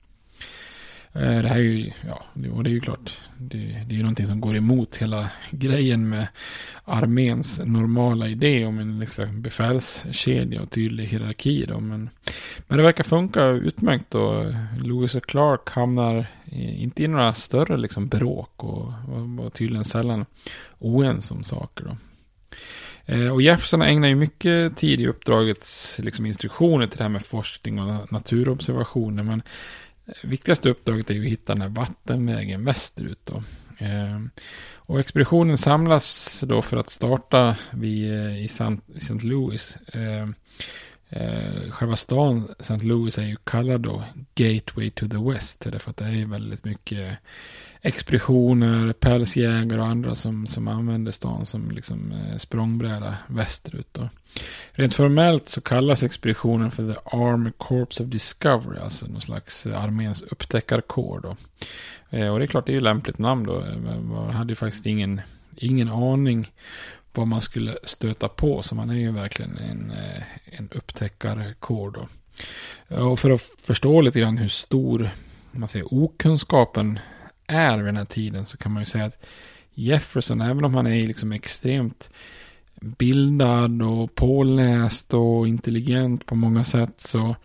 [1.15, 4.27] Eh, det här är ju, ja, det är ju klart, det, det är ju någonting
[4.27, 6.27] som går emot hela grejen med
[6.85, 11.65] arméns normala idé om en liksom befälskedja och tydlig hierarki.
[11.65, 11.79] Då.
[11.79, 12.09] Men,
[12.67, 14.53] men det verkar funka utmärkt då.
[14.83, 20.25] Lewis och Clark hamnar inte i några större liksom bråk och var tydligen sällan
[20.79, 21.85] oense om saker.
[21.85, 21.97] Då.
[23.05, 27.25] Eh, och Jefferson ägnar ju mycket tid i uppdragets liksom, instruktioner till det här med
[27.25, 29.23] forskning och naturobservationer.
[29.23, 29.41] Men
[30.23, 33.19] viktigaste uppdraget är ju att hitta den här vattenvägen västerut.
[33.23, 33.43] Då.
[33.77, 34.29] Ehm,
[34.85, 39.13] och expeditionen samlas då för att starta vid, eh, i St.
[39.23, 39.77] Louis.
[39.93, 40.35] Ehm,
[41.09, 42.87] eh, själva stan St.
[42.87, 44.03] Louis är ju kallad då
[44.35, 45.59] Gateway to the West.
[45.71, 47.17] Därför att det är väldigt mycket
[47.85, 53.87] expeditioner, pälsjägare och andra som, som använder stan som liksom eh, språngbräda västerut.
[53.91, 54.09] Då.
[54.71, 59.83] Rent formellt så kallas expeditionen för The Army Corps of Discovery, alltså någon slags eh,
[59.83, 61.19] arméns upptäckarkår.
[61.19, 61.35] Då.
[62.17, 63.61] Eh, och det är klart, det är ju lämpligt namn då.
[63.61, 65.21] Eh, man hade ju faktiskt ingen,
[65.55, 66.51] ingen aning
[67.13, 68.61] vad man skulle stöta på.
[68.61, 72.07] Så man är ju verkligen en, eh, en upptäckarkår då.
[72.95, 75.09] Och för att förstå lite grann hur stor
[75.51, 76.99] man säger, okunskapen
[77.53, 79.25] är vid den här tiden så kan man ju säga att
[79.73, 82.09] Jefferson, även om han är liksom extremt
[82.83, 87.35] bildad och påläst och intelligent på många sätt så,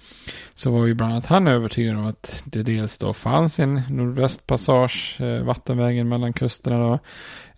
[0.54, 5.20] så var ju bland annat han övertygad om att det dels då fanns en nordvästpassage,
[5.20, 6.98] eh, vattenvägen mellan kusterna då.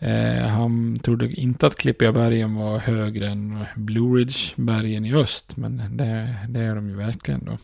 [0.06, 5.96] Eh, han trodde inte att Klippiga bergen var högre än Blue Ridge-bergen i öst, men
[5.96, 7.58] det, det är de ju verkligen då.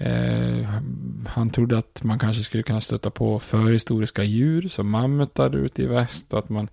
[0.00, 0.68] Eh,
[1.26, 5.86] han trodde att man kanske skulle kunna stöta på förhistoriska djur som mammutar ute i
[5.86, 6.68] väst och att man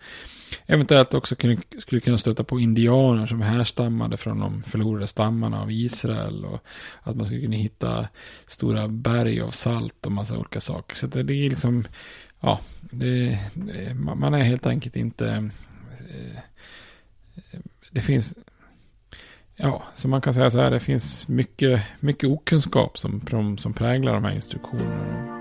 [0.65, 5.71] eventuellt också kunde, skulle kunna stöta på indianer som härstammade från de förlorade stammarna av
[5.71, 6.63] Israel och
[7.03, 8.07] att man skulle kunna hitta
[8.45, 10.95] stora berg av salt och massa olika saker.
[10.95, 11.83] Så det är liksom,
[12.39, 13.39] ja, det,
[14.15, 15.49] man är helt enkelt inte,
[16.09, 16.39] eh,
[17.91, 18.35] det finns
[19.58, 23.22] Ja, så man kan säga så här, det finns mycket, mycket okunskap som,
[23.58, 25.32] som, präglar de här instruktionerna.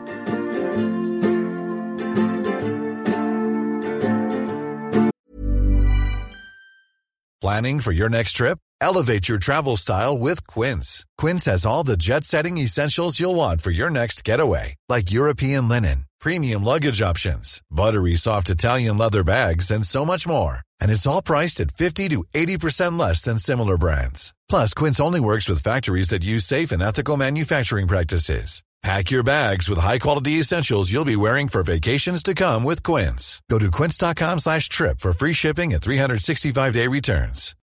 [7.41, 8.59] Planning for your next trip?
[8.81, 11.05] Elevate your travel style with Quince.
[11.19, 16.07] Quince has all the jet-setting essentials you'll want for your next getaway, like European linen,
[16.25, 21.23] premium luggage options, buttery soft Italian leather bags, and so much more and it's all
[21.23, 24.35] priced at 50 to 80% less than similar brands.
[24.51, 28.63] Plus, Quince only works with factories that use safe and ethical manufacturing practices.
[28.83, 33.41] Pack your bags with high-quality essentials you'll be wearing for vacations to come with Quince.
[33.49, 37.57] Go to quince.com slash trip for free shipping and 365-day returns.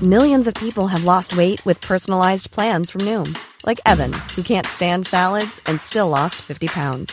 [0.00, 3.36] Millions of people have lost weight with personalized plans from Noom.
[3.66, 7.12] Like Evan, who can't stand salads and still lost 50 pounds.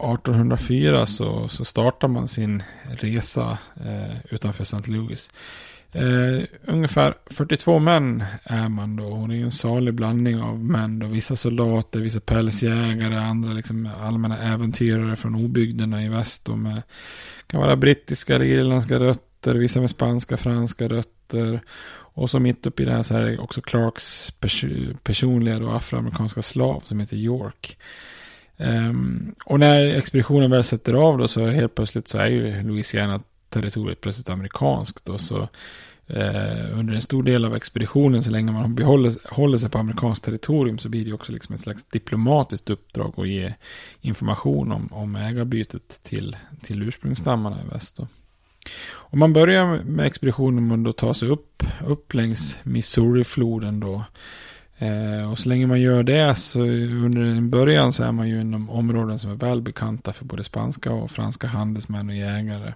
[0.00, 4.90] 1804 så, så startar man sin resa eh, utanför St.
[4.90, 5.30] Louis.
[5.92, 9.04] Eh, ungefär 42 män är man då.
[9.04, 11.06] Hon är ju en salig blandning av män då.
[11.06, 16.48] Vissa soldater, vissa pälsjägare, andra liksom allmänna äventyrare från obygderna i väst.
[16.48, 16.82] Och med,
[17.46, 21.60] kan vara brittiska eller irländska rötter, vissa med spanska, franska rötter.
[22.12, 24.64] Och så mitt uppe i det här så är det också Clarks pers
[25.02, 27.78] personliga då, afroamerikanska slav som heter York.
[28.62, 33.20] Um, och när expeditionen väl sätter av då så helt plötsligt så är ju Louisiana
[33.48, 35.08] territoriet plötsligt amerikanskt.
[35.08, 35.38] Och så
[36.10, 40.24] uh, under en stor del av expeditionen så länge man behåller, håller sig på amerikanskt
[40.24, 43.54] territorium så blir det också liksom ett slags diplomatiskt uppdrag att ge
[44.00, 47.96] information om, om ägarbytet till, till ursprungsstammarna i väst.
[47.96, 48.08] Då.
[48.92, 54.04] Och man börjar med expeditionen och då tar sig upp, upp längs Missouri-floden då.
[54.80, 58.40] Eh, och så länge man gör det så under en början så är man ju
[58.40, 62.74] inom områden som är välbekanta för både spanska och franska handelsmän och jägare.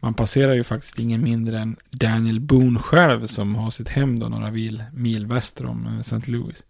[0.00, 4.28] Man passerar ju faktiskt ingen mindre än Daniel Boone själv som har sitt hem då
[4.28, 6.30] några mil, mil väster om eh, St.
[6.30, 6.64] Louis.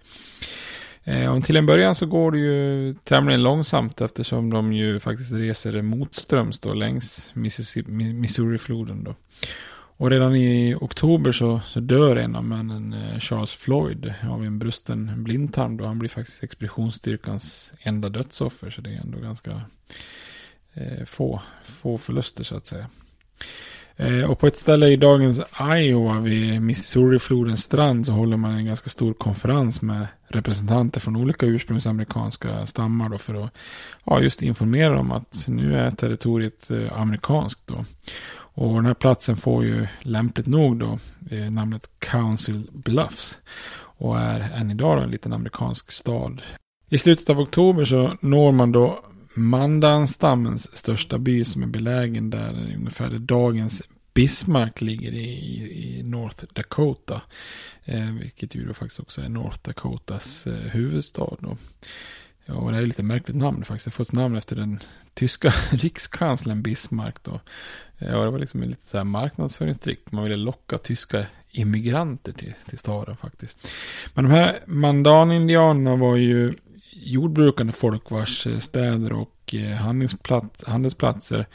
[1.05, 5.33] Eh, och till en början så går det ju tämligen långsamt eftersom de ju faktiskt
[5.33, 9.15] reser motströms då längs Missouri-floden då.
[9.97, 14.59] Och redan i oktober så, så dör en av männen, eh, Charles Floyd, av en
[14.59, 15.77] brusten blindtarm.
[15.77, 18.71] Då han blir faktiskt expeditionsstyrkans enda dödsoffer.
[18.71, 19.61] Så det är ändå ganska
[20.75, 22.87] eh, få, få förluster så att säga.
[23.97, 28.67] Eh, och på ett ställe i dagens Iowa vid Missouri-flodens strand så håller man en
[28.67, 33.51] ganska stor konferens med representanter från olika ursprungsamerikanska stammar då för att
[34.05, 37.85] ja, just informera om att nu är territoriet eh, amerikanskt då.
[38.55, 40.99] Och den här platsen får ju lämpligt nog då
[41.31, 43.39] eh, namnet Council Bluffs.
[43.97, 46.43] Och är än idag en liten amerikansk stad.
[46.89, 52.75] I slutet av oktober så når man då Mandanstammens största by som är belägen där
[52.77, 53.83] ungefär där dagens
[54.15, 57.21] Bismarck ligger i, i North Dakota.
[57.85, 61.37] Eh, vilket ju då faktiskt också är North Dakotas eh, huvudstad.
[61.39, 61.57] Då.
[62.47, 63.85] Ja, och det är lite märkligt namn faktiskt.
[63.85, 64.81] Det har fått namn efter den
[65.15, 67.41] tyska rikskanslern Bismarck då.
[67.99, 70.13] Ja, det var liksom en lite så här marknadsföringstrick.
[70.13, 73.69] Man ville locka tyska immigranter till, till staden faktiskt.
[74.15, 76.53] Men de här mandanindianerna var ju
[76.93, 79.77] jordbrukande folk vars eh, städer och eh,
[80.67, 81.47] handelsplatser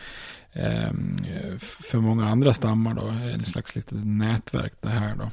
[0.53, 1.17] ehm,
[1.59, 3.07] för många andra stammar då.
[3.07, 5.31] En slags litet nätverk det här då.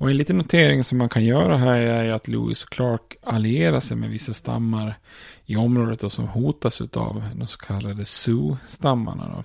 [0.00, 3.80] Och en liten notering som man kan göra här är att Lewis och Clark allierar
[3.80, 4.98] sig med vissa stammar
[5.46, 9.44] i området och som hotas av de så kallade Sioux-stammarna.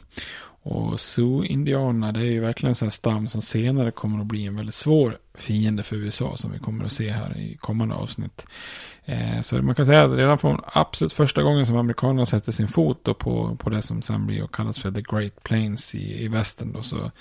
[0.67, 4.45] Och Sioux-indianerna det är ju verkligen en sån här stam som senare kommer att bli
[4.45, 8.45] en väldigt svår fiende för USA som vi kommer att se här i kommande avsnitt.
[9.05, 12.67] Eh, så man kan säga att redan från absolut första gången som amerikanerna sätter sin
[12.67, 16.23] fot då på, på det som sen blir och kallas för The Great Plains i,
[16.23, 17.11] i västern då så,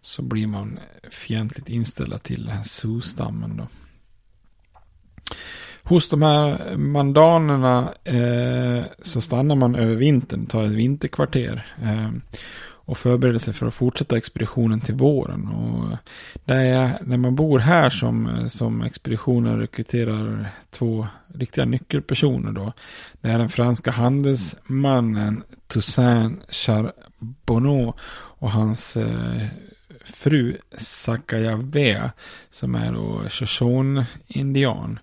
[0.00, 0.78] så blir man
[1.10, 3.66] fientligt inställda till den här Sioux-stammen då.
[5.82, 11.66] hos de här mandanerna eh, så stannar man över vintern, tar ett vinterkvarter.
[11.82, 12.10] Eh,
[12.84, 15.48] och förbereder sig för att fortsätta expeditionen till våren.
[15.48, 15.96] Och
[16.44, 22.72] det är när man bor här som, som expeditionen rekryterar två riktiga nyckelpersoner då.
[23.20, 27.92] Det är den franska handelsmannen Toussaint Charbonneau
[28.38, 29.46] och hans eh,
[30.04, 32.12] fru Sakayavea
[32.50, 34.98] som är då Shoshone-indian.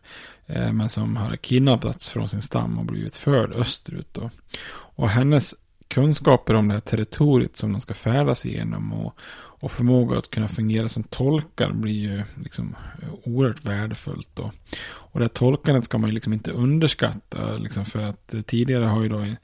[0.47, 4.29] Eh, men som har kidnappats från sin stam och blivit förd österut då.
[4.71, 5.55] Och hennes
[5.89, 9.19] kunskaper om det här territoriet som de ska färdas igenom och,
[9.61, 14.29] och förmåga att kunna fungera som tolkar blir ju liksom eh, oerhört värdefullt.
[14.33, 14.51] Då.
[14.89, 17.57] Och det här tolkandet ska man ju liksom inte underskatta.
[17.57, 19.37] Liksom för att eh, tidigare har ju då en,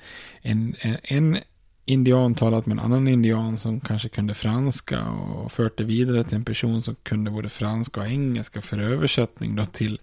[0.82, 1.38] en, en
[1.86, 6.36] indian talat med en annan indian som kanske kunde franska och fört det vidare till
[6.36, 10.00] en person som kunde både franska och engelska för översättning då till,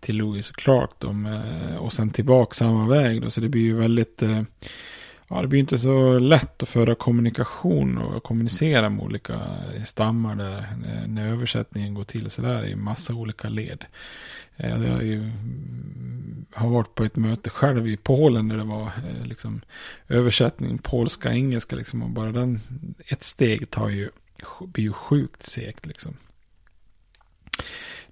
[0.00, 0.90] till Louis och Clark.
[0.98, 1.14] Då
[1.78, 3.30] och sen tillbaka samma väg då.
[3.30, 4.42] Så det blir ju väldigt eh,
[5.28, 9.40] Ja, det blir inte så lätt att föra kommunikation och kommunicera med olika
[9.84, 13.84] stammar där eh, när översättningen går till sådär i massa olika led.
[14.56, 18.64] Eh, jag har, ju, mm, har varit på ett möte själv i Polen där det
[18.64, 19.60] var eh, liksom
[20.08, 22.60] översättning polska, engelska liksom och bara den,
[23.06, 24.10] ett steg tar ju,
[24.60, 26.16] blir ju sjukt segt liksom.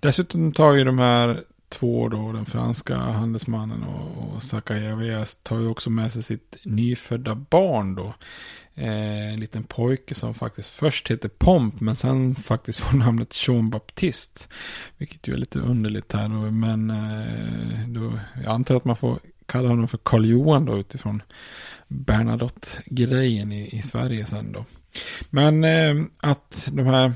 [0.00, 5.68] Dessutom tar ju de här två då, den franska handelsmannen och, och Sakajaveas tar ju
[5.68, 8.14] också med sig sitt nyfödda barn då.
[8.74, 13.70] Eh, en liten pojke som faktiskt först heter Pomp men sen faktiskt får namnet Jean
[13.70, 14.40] Baptiste.
[14.98, 19.18] Vilket ju är lite underligt här då, men eh, då, jag antar att man får
[19.46, 21.22] kalla honom för Karl Johan då utifrån
[21.88, 24.64] Bernadotte-grejen i, i Sverige sen då.
[25.30, 27.12] Men eh, att de här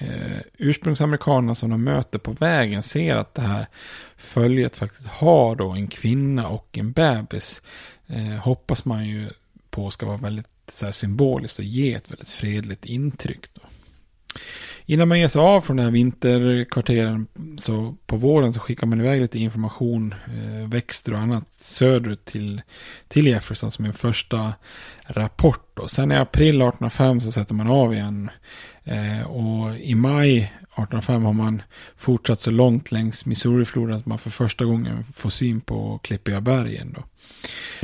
[0.00, 3.66] eh, ursprungsamerikanerna som de möter på vägen ser att det här
[4.16, 7.62] följet faktiskt har då en kvinna och en bebis.
[8.06, 9.28] Eh, hoppas man ju
[9.70, 13.54] på ska vara väldigt så här, symboliskt och ge ett väldigt fredligt intryck.
[13.54, 13.60] Då.
[14.90, 17.26] Innan man ger sig av från den här vinterkvarteren
[17.58, 22.62] så på våren så skickar man iväg lite information, eh, växter och annat söderut till,
[23.08, 24.54] till Jefferson som en första
[25.06, 25.78] rapport.
[25.78, 28.30] Och Sen i april 1805 så sätter man av igen
[28.84, 31.62] Eh, och i maj 1805 har man
[31.96, 36.92] fortsatt så långt längs Missourifloden att man för första gången får syn på Klippiga bergen.
[36.96, 37.02] Då.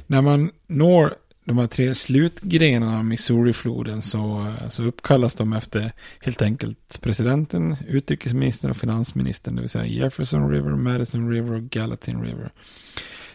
[0.07, 1.15] När man når
[1.47, 8.71] de här tre slutgrenarna av Missourifloden så, så uppkallas de efter helt enkelt presidenten, utrikesministern
[8.71, 9.55] och finansministern.
[9.55, 12.51] Det vill säga Jefferson River, Madison River och Gallatin River.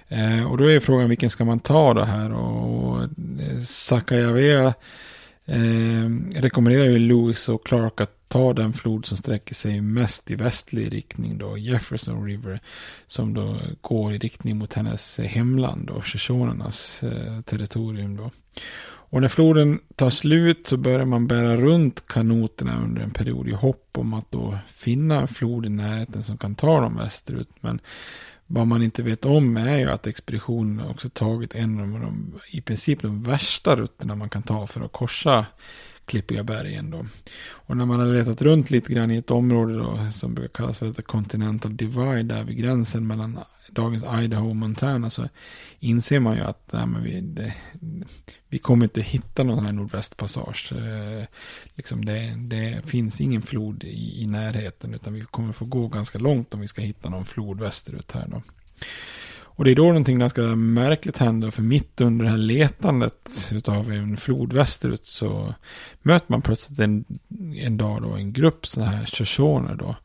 [0.08, 3.10] Eh, och då är frågan vilken ska man ta det här och, eh, och
[3.66, 4.74] Sakajavea
[5.46, 10.36] eh, rekommenderar ju Lewis och Clark att ta den flod som sträcker sig mest i
[10.36, 12.60] västlig riktning då, Jefferson River,
[13.08, 18.32] som då går i riktning mot hennes hemland och Shoshonernas eh, territorium då.
[18.84, 23.52] Och när floden tar slut så börjar man bära runt kanoterna under en period i
[23.52, 27.50] hopp om att då finna en flod i närheten som kan ta dem västerut.
[27.60, 27.80] Men
[28.48, 32.62] vad man inte vet om är ju att expeditionen också tagit en av de, i
[32.62, 35.46] princip de värsta rutterna man kan ta för att korsa
[36.12, 37.06] Klippiga bergen då.
[37.52, 40.78] Och när man har letat runt lite grann i ett område då som brukar kallas
[40.78, 43.40] för The Continental Divide där vid gränsen mellan
[43.70, 45.30] dagens Idaho och Montana så
[45.80, 47.54] inser man ju att nej, men vi, det,
[48.48, 50.74] vi kommer inte hitta någon sån här nordvästpassage.
[50.74, 51.26] Eh,
[51.76, 56.20] liksom det, det, finns ingen flod i, i, närheten utan vi kommer få gå ganska
[56.20, 58.42] långt om vi ska hitta någon flod västerut här då.
[59.56, 63.92] Och det är då någonting ganska märkligt händer för mitt under det här letandet utav
[63.92, 65.54] en flod västerut så
[66.02, 67.06] möter man plötsligt en,
[67.56, 69.96] en dag då en grupp sådana här Shoshoner då.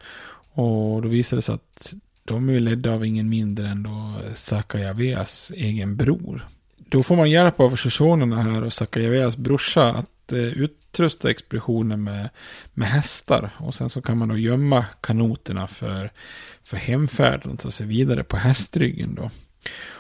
[0.63, 1.95] Och då visar det sig att
[2.25, 6.49] de är ledda av ingen mindre än då Sakajaveas egen bror.
[6.77, 12.29] Då får man hjälp av Shoshonerna här och Sakajaveas brorsa att Eh, utrusta expeditionen med,
[12.75, 13.51] med hästar.
[13.59, 16.11] Och sen så kan man då gömma kanoterna för,
[16.63, 19.31] för hemfärden och ta sig vidare på hästryggen då.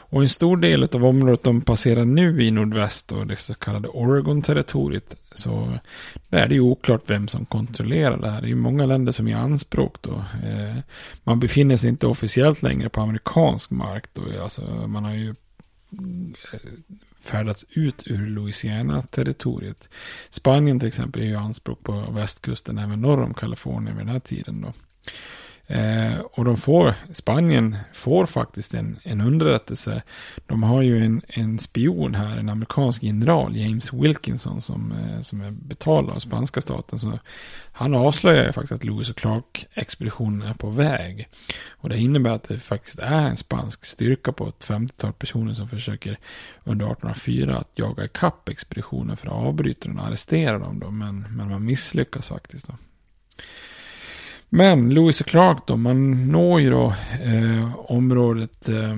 [0.09, 3.89] Och en stor del av området de passerar nu i nordväst och det så kallade
[3.89, 5.79] Oregon-territoriet så
[6.29, 8.41] där är det ju oklart vem som kontrollerar det här.
[8.41, 10.15] Det är ju många länder som är anspråk då.
[10.45, 10.77] Eh,
[11.25, 14.43] man befinner sig inte officiellt längre på amerikansk mark då.
[14.43, 15.35] Alltså, man har ju
[16.53, 16.61] eh,
[17.27, 19.89] färdats ut ur Louisiana-territoriet.
[20.31, 24.21] Spanien till exempel är ju anspråk på västkusten även norr om Kalifornien vid den här
[24.21, 24.73] tiden då.
[25.69, 30.03] Eh, och de får, Spanien får faktiskt en, en underrättelse.
[30.47, 35.41] De har ju en, en spion här, en amerikansk general, James Wilkinson, som, eh, som
[35.41, 36.99] är betald av spanska staten.
[36.99, 37.19] Så
[37.73, 41.29] han avslöjar ju faktiskt att Lewis och Clark-expeditionen är på väg.
[41.69, 45.69] Och det innebär att det faktiskt är en spansk styrka på ett 50-tal personer som
[45.69, 46.19] försöker
[46.65, 50.79] under 1804 att jaga ikapp expeditionen för att avbryta den och arrestera dem.
[50.79, 52.67] Då, men, men man misslyckas faktiskt.
[52.67, 52.75] Då.
[54.49, 58.97] Men Lewis och Clark då, man når ju då eh, området eh,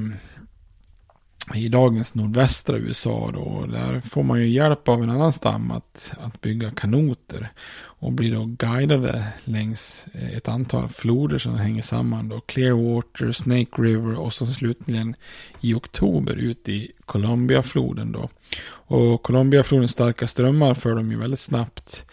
[1.54, 3.40] i dagens nordvästra USA då.
[3.40, 7.52] och Där får man ju hjälp av en annan stam att, att bygga kanoter.
[8.00, 12.40] Och blir då guidade längs eh, ett antal floder som hänger samman då.
[12.40, 15.14] Clearwater, Snake River och så slutligen
[15.60, 18.28] i oktober ut i Columbiafloden då.
[18.70, 22.04] Och Columbiaflodens starka strömmar för dem ju väldigt snabbt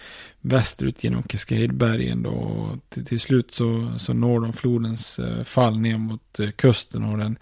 [0.46, 2.70] västerut genom Cascadebergen då.
[2.90, 7.18] Till, till slut så, så når de flodens eh, fall ner mot eh, kusten och
[7.18, 7.38] den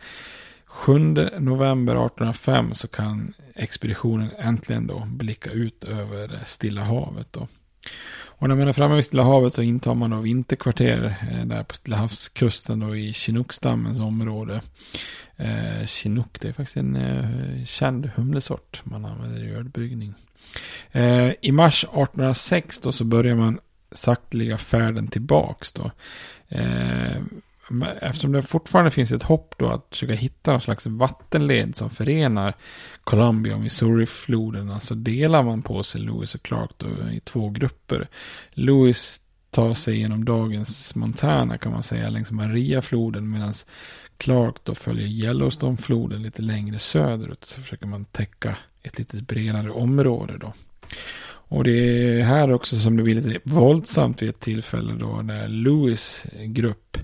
[0.66, 1.00] 7
[1.40, 7.48] november 1805 så kan expeditionen äntligen då blicka ut över Stilla havet då.
[8.26, 11.64] Och när man är framme vid Stilla havet så intar man då vinterkvarter eh, där
[11.64, 14.62] på Stilla havskusten då i Chinookstammens område.
[15.36, 20.14] Eh, Chinook det är faktiskt en eh, känd humlesort man använder i ölbryggning.
[20.92, 23.60] Eh, I mars 1806 då så börjar man
[23.92, 25.92] sakteliga färden tillbaks då.
[26.50, 27.18] Eh,
[28.02, 32.54] eftersom det fortfarande finns ett hopp då att försöka hitta någon slags vattenled som förenar
[33.04, 37.50] Columbia och Missouri-floderna så alltså delar man på sig Lewis och Clark då i två
[37.50, 38.08] grupper.
[38.52, 39.20] Lewis
[39.54, 43.54] tar sig genom dagens Montana kan man säga längs Mariafloden medan
[44.18, 50.38] Clark då följer Yellowstone-floden lite längre söderut så försöker man täcka ett lite bredare område
[50.38, 50.54] då.
[51.54, 51.72] Och det
[52.20, 56.98] är här också som det blir lite våldsamt vid ett tillfälle då när Lewis grupp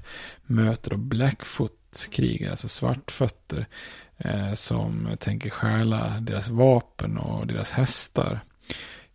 [0.46, 3.66] möter då Blackfoot-krigare, alltså svartfötter,
[4.18, 8.40] eh, som tänker stjäla deras vapen och deras hästar.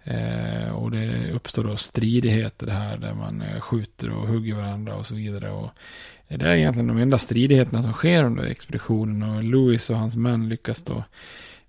[0.04, 5.06] Eh, och det uppstår då stridigheter här där man eh, skjuter och hugger varandra och
[5.06, 5.50] så vidare.
[5.50, 5.70] Och
[6.28, 10.48] det är egentligen de enda stridigheterna som sker under expeditionen och Lewis och hans män
[10.48, 11.04] lyckas då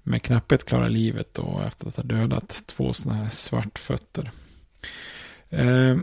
[0.03, 4.31] med knapphet klara livet då efter att ha dödat två sådana här svartfötter.
[5.49, 5.97] Eh,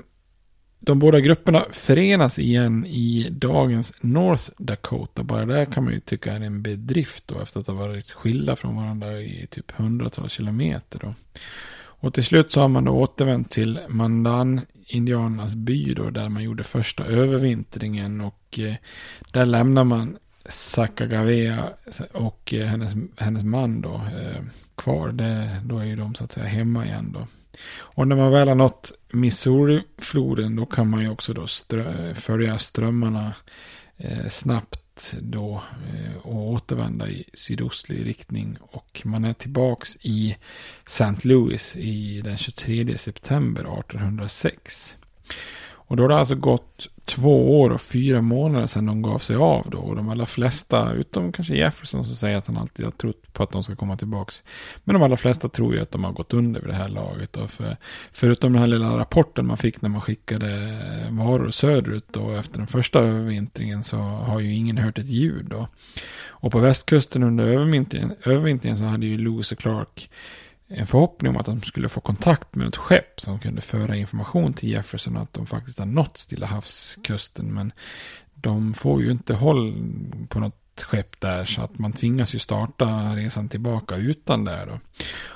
[0.85, 5.22] de båda grupperna förenas igen i dagens North Dakota.
[5.22, 8.57] Bara där kan man ju tycka är en bedrift då efter att ha varit skilda
[8.57, 11.14] från varandra i typ hundratals kilometer då.
[12.03, 16.42] Och till slut så har man då återvänt till Mandan indianernas by då där man
[16.42, 18.74] gjorde första övervintringen och eh,
[19.32, 21.68] där lämnar man Sakagavea
[22.12, 24.42] och eh, hennes, hennes man då eh,
[24.74, 25.09] kvar.
[25.09, 27.26] Det, då är ju de så att säga hemma igen då.
[27.74, 32.59] Och när man väl har nått Missouri-floden då kan man ju också då strö, följa
[32.59, 33.34] strömmarna
[33.96, 34.28] eh,
[35.20, 35.62] då
[35.95, 38.57] eh, och återvända i sydostlig riktning.
[38.61, 40.36] Och man är tillbaks i
[40.86, 41.28] St.
[41.28, 44.97] Louis i den 23 september 1806.
[45.64, 49.36] Och då har det alltså gått två år och fyra månader sedan de gav sig
[49.36, 49.78] av då.
[49.78, 53.42] Och de allra flesta, utom kanske Jefferson som säger att han alltid har trott på
[53.42, 54.32] att de ska komma tillbaka,
[54.84, 57.36] Men de allra flesta tror ju att de har gått under vid det här laget.
[57.36, 57.76] Och för,
[58.12, 60.78] förutom den här lilla rapporten man fick när man skickade
[61.11, 65.68] varor söderut då efter den första övervintringen så har ju ingen hört ett ljud då.
[66.26, 70.11] Och på västkusten under övervintringen, övervintringen så hade ju Lewis och Clark
[70.75, 74.53] en förhoppning om att de skulle få kontakt med ett skepp som kunde föra information
[74.53, 77.55] till Jefferson att de faktiskt har nått Stilla havskusten.
[77.55, 77.73] Men
[78.35, 79.85] de får ju inte håll
[80.29, 84.64] på något skepp där så att man tvingas ju starta resan tillbaka utan det.
[84.64, 84.81] Då.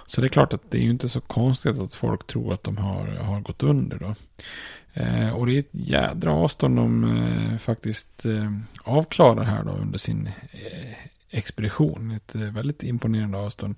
[0.07, 2.64] Så det är klart att det är ju inte så konstigt att folk tror att
[2.64, 4.14] de har, har gått under då.
[4.93, 8.53] Eh, och det är ett jädra avstånd de eh, faktiskt eh,
[8.84, 10.93] avklarar här då under sin eh,
[11.30, 12.11] expedition.
[12.11, 13.76] Ett eh, väldigt imponerande avstånd.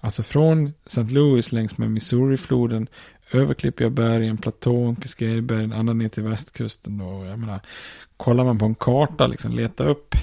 [0.00, 1.02] Alltså från St.
[1.02, 2.88] Louis längs med Missourifloden
[3.32, 6.98] över Klippiga bergen, platån, Cascadebergen, ända ner till västkusten.
[6.98, 7.24] då.
[7.24, 7.60] jag menar,
[8.16, 10.14] kollar man på en karta, liksom leta upp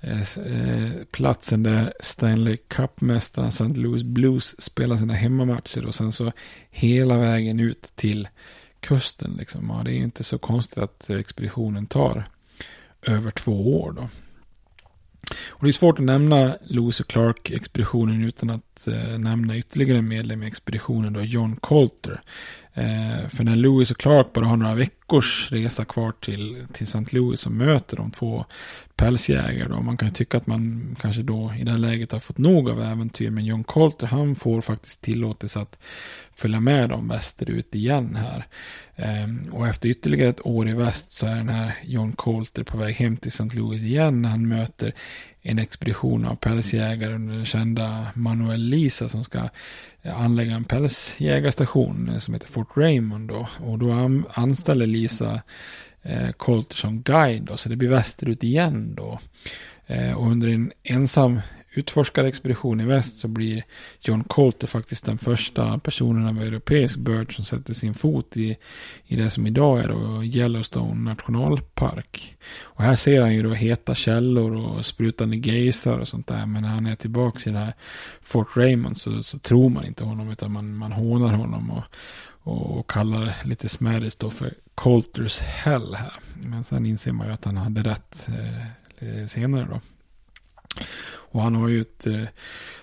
[0.00, 3.64] eh, eh, platsen där Stanley Cup-mästarna St.
[3.64, 6.32] Louis Blues spelar sina hemmamatcher och sen så
[6.70, 8.28] hela vägen ut till
[8.80, 9.36] kusten.
[9.38, 9.70] Liksom.
[9.70, 12.24] Ja, det är ju inte så konstigt att expeditionen tar
[13.02, 14.08] över två år då.
[15.48, 20.08] Och det är svårt att nämna Lewis och Clark-expeditionen utan att eh, nämna ytterligare en
[20.08, 22.22] medlem i expeditionen, då John Colter.
[22.74, 27.04] Eh, för när Lewis och Clark bara har några veckors resa kvar till, till St.
[27.10, 28.44] Louis så möter de två
[28.96, 29.68] pälsjägare.
[29.68, 29.80] Då.
[29.80, 32.70] Man kan ju tycka att man kanske då i det här läget har fått nog
[32.70, 33.30] av äventyr.
[33.30, 35.78] Men John Colter han får faktiskt tillåtelse att
[36.34, 38.46] följa med dem västerut igen här.
[38.96, 42.76] Eh, och efter ytterligare ett år i väst så är den här John Colter på
[42.76, 43.56] väg hem till St.
[43.56, 44.24] Louis igen.
[44.24, 44.94] Han möter
[45.42, 49.48] en expedition av pälsjägare under den kända Manuel Lisa som ska
[50.02, 53.48] eh, anlägga en pälsjägarstation eh, som heter Fort Raymond då.
[53.60, 53.92] Och då
[54.34, 55.42] anställer Lisa
[56.02, 59.18] eh, Colter som guide då, så det blir västerut igen då.
[59.86, 61.40] Eh, och under en ensam
[61.74, 63.64] utforskarexpedition i väst så blir
[64.00, 68.56] John Colter faktiskt den första personen av europeisk börd som sätter sin fot i,
[69.06, 72.36] i det som idag är då Yellowstone nationalpark.
[72.60, 76.46] Och här ser han ju då heta källor och sprutande gejsar och sånt där.
[76.46, 77.74] Men när han är tillbaka i det här
[78.20, 81.84] Fort Raymond så, så tror man inte honom utan man, man hånar honom och,
[82.42, 86.12] och, och kallar lite smädigt då för Colters Hell här.
[86.34, 88.28] Men sen inser man ju att han hade rätt
[88.98, 89.80] eh, senare då.
[91.32, 92.22] Och han har ju ett, eh,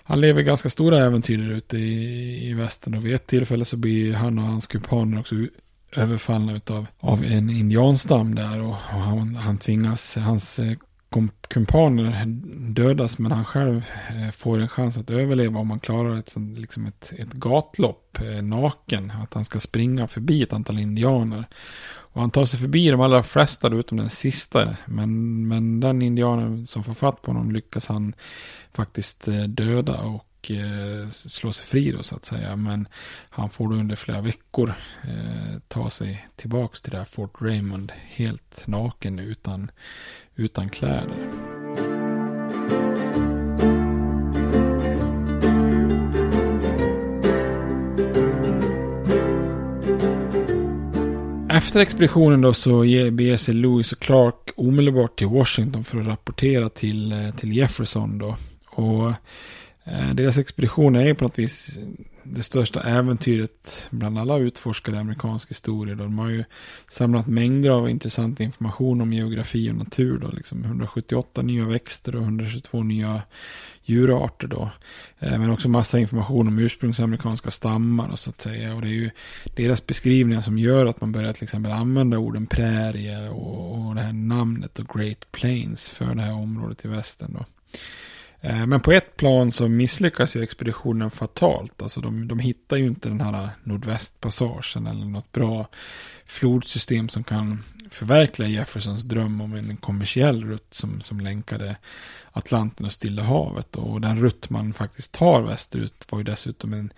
[0.04, 4.14] han lever ganska stora äventyr ute i, i västern och vid ett tillfälle så blir
[4.14, 5.36] han och hans kumpaner också
[5.92, 10.78] överfallna utav, av en indianstam där och, och han, han tvingas, hans eh,
[11.48, 12.26] kumpaner
[12.70, 16.86] dödas men han själv eh, får en chans att överleva om han klarar ett, liksom
[16.86, 19.12] ett, ett gatlopp naken.
[19.24, 21.46] Att han ska springa förbi ett antal indianer.
[22.20, 24.78] Och han tar sig förbi de allra flesta utom den sista.
[24.86, 28.14] Men, men den indianen som får fatt på honom lyckas han
[28.74, 32.56] faktiskt eh, döda och eh, slå sig fri då så att säga.
[32.56, 32.88] Men
[33.30, 37.92] han får då under flera veckor eh, ta sig tillbaks till det här Fort Raymond
[37.92, 39.72] helt naken utan,
[40.36, 41.59] utan kläder.
[51.60, 52.80] Efter expeditionen då så
[53.12, 58.18] beger sig Lewis och Clark omedelbart till Washington för att rapportera till, eh, till Jefferson
[58.18, 58.36] då.
[58.66, 59.10] Och
[59.84, 61.80] eh, deras expedition är ju på något vis
[62.24, 65.96] det största äventyret bland alla utforskade amerikansk historia.
[65.96, 66.04] Då.
[66.04, 66.44] De har ju
[66.92, 70.18] samlat mängder av intressant information om geografi och natur.
[70.18, 73.22] Då, liksom 178 nya växter och 122 nya
[73.90, 74.70] djurarter då.
[75.20, 78.76] Eh, men också massa information om ursprungsamerikanska stammar och så att säga.
[78.76, 79.10] Och det är ju
[79.56, 84.02] deras beskrivningar som gör att man börjar till exempel använda orden prärie och, och det
[84.02, 87.46] här namnet och Great Plains för det här området i västern då.
[88.42, 91.82] Eh, men på ett plan så misslyckas ju expeditionen fatalt.
[91.82, 95.68] Alltså de, de hittar ju inte den här nordvästpassagen eller något bra
[96.26, 101.76] flodsystem som kan förverkliga Jeffersons dröm om en kommersiell rutt som, som länkade
[102.32, 103.76] Atlanten och Stilla havet.
[103.76, 106.94] Och den rutt man faktiskt tar västerut var ju dessutom en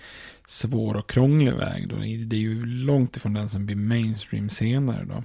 [0.47, 1.87] svår och krånglig väg.
[1.87, 1.95] Då.
[1.95, 5.05] Det är ju långt ifrån den som blir mainstream senare.
[5.05, 5.23] Då.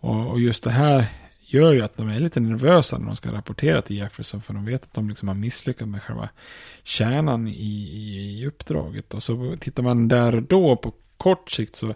[0.00, 1.06] Och, och just det här
[1.40, 4.40] gör ju att de är lite nervösa när de ska rapportera till Jefferson.
[4.40, 6.28] För de vet att de liksom har misslyckats med själva
[6.82, 9.14] kärnan i, i, i uppdraget.
[9.14, 11.94] Och så tittar man där och då på kort sikt så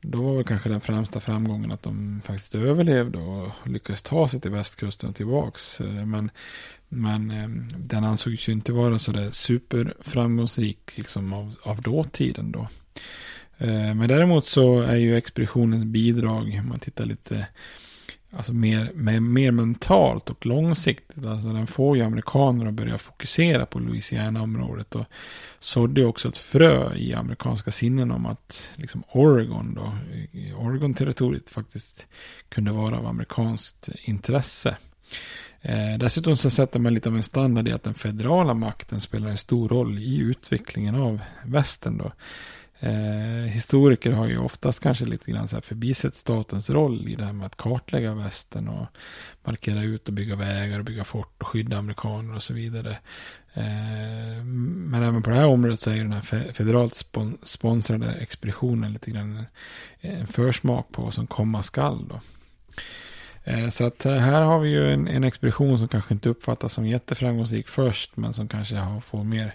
[0.00, 4.40] då var väl kanske den främsta framgången att de faktiskt överlevde och lyckades ta sig
[4.40, 5.80] till västkusten och tillbaks.
[5.80, 6.30] Eh, men,
[6.88, 12.68] men eh, den ansågs ju inte vara så där superframgångsrik liksom av, av dåtiden då.
[13.58, 17.46] Eh, men däremot så är ju expeditionens bidrag, om man tittar lite
[18.32, 21.26] Alltså mer, mer, mer mentalt och långsiktigt.
[21.26, 24.94] Alltså den får ju amerikaner att börja fokusera på Louisiana-området.
[24.94, 25.04] Och
[25.58, 29.92] sådde också ett frö i amerikanska sinnen om att liksom Oregon då,
[30.56, 32.06] Oregon-territoriet faktiskt
[32.48, 34.76] kunde vara av amerikanskt intresse.
[35.62, 39.28] Eh, dessutom så sätter man lite av en standard i att den federala makten spelar
[39.28, 42.12] en stor roll i utvecklingen av västern då.
[42.82, 47.24] Eh, historiker har ju oftast kanske lite grann så här förbisett statens roll i det
[47.24, 48.86] här med att kartlägga västern och
[49.44, 52.90] markera ut och bygga vägar och bygga fort och skydda amerikaner och så vidare.
[53.54, 58.12] Eh, men även på det här området så är ju den här federalt spon sponsrade
[58.12, 59.46] expeditionen lite grann en,
[60.10, 62.20] en försmak på vad som komma skall då.
[63.44, 66.72] Eh, så att eh, här har vi ju en, en, expedition som kanske inte uppfattas
[66.72, 69.54] som jätteframgångsrik först, men som kanske har, får mer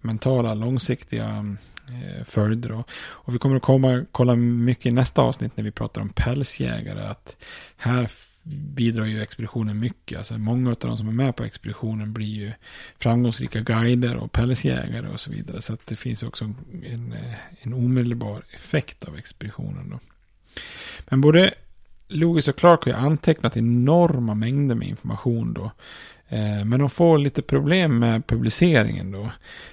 [0.00, 1.58] mentala, långsiktiga mm,
[1.88, 2.72] Eh, följder.
[2.72, 6.08] Och, och vi kommer att komma, kolla mycket i nästa avsnitt när vi pratar om
[6.08, 7.00] pälsjägare.
[7.00, 7.36] Att
[7.76, 8.10] här
[8.74, 10.18] bidrar ju expeditionen mycket.
[10.18, 12.52] Alltså många av de som är med på expeditionen blir ju
[12.98, 15.62] framgångsrika guider och pälsjägare och så vidare.
[15.62, 16.44] Så att det finns också
[16.84, 19.90] en, eh, en omedelbar effekt av expeditionen.
[19.90, 20.00] Då.
[21.08, 21.54] Men både
[22.08, 25.70] Lewis och Clark har ju antecknat enorma mängder med information då.
[26.28, 29.30] Eh, men de får lite problem med publiceringen då.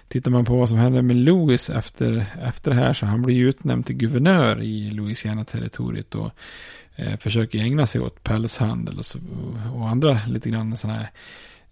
[0.08, 3.45] Tittar man på vad som händer med Louis efter, efter det här så han blir
[3.45, 6.32] utnämnd till guvernör i Louisiana-territoriet och
[6.95, 9.20] eh, försöker ägna sig åt pälshandel och, så,
[9.76, 11.10] och andra lite grann sådana här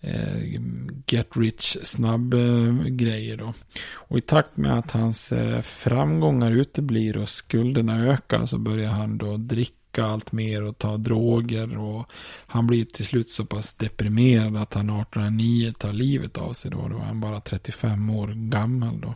[0.01, 0.61] Eh,
[1.05, 3.53] get rich snabb eh, grejer då.
[3.93, 9.17] Och i takt med att hans eh, framgångar uteblir och skulderna ökar så börjar han
[9.17, 12.11] då dricka allt mer och ta droger och
[12.47, 16.87] han blir till slut så pass deprimerad att han 1809 tar livet av sig då.
[16.87, 19.15] Då är han bara 35 år gammal då.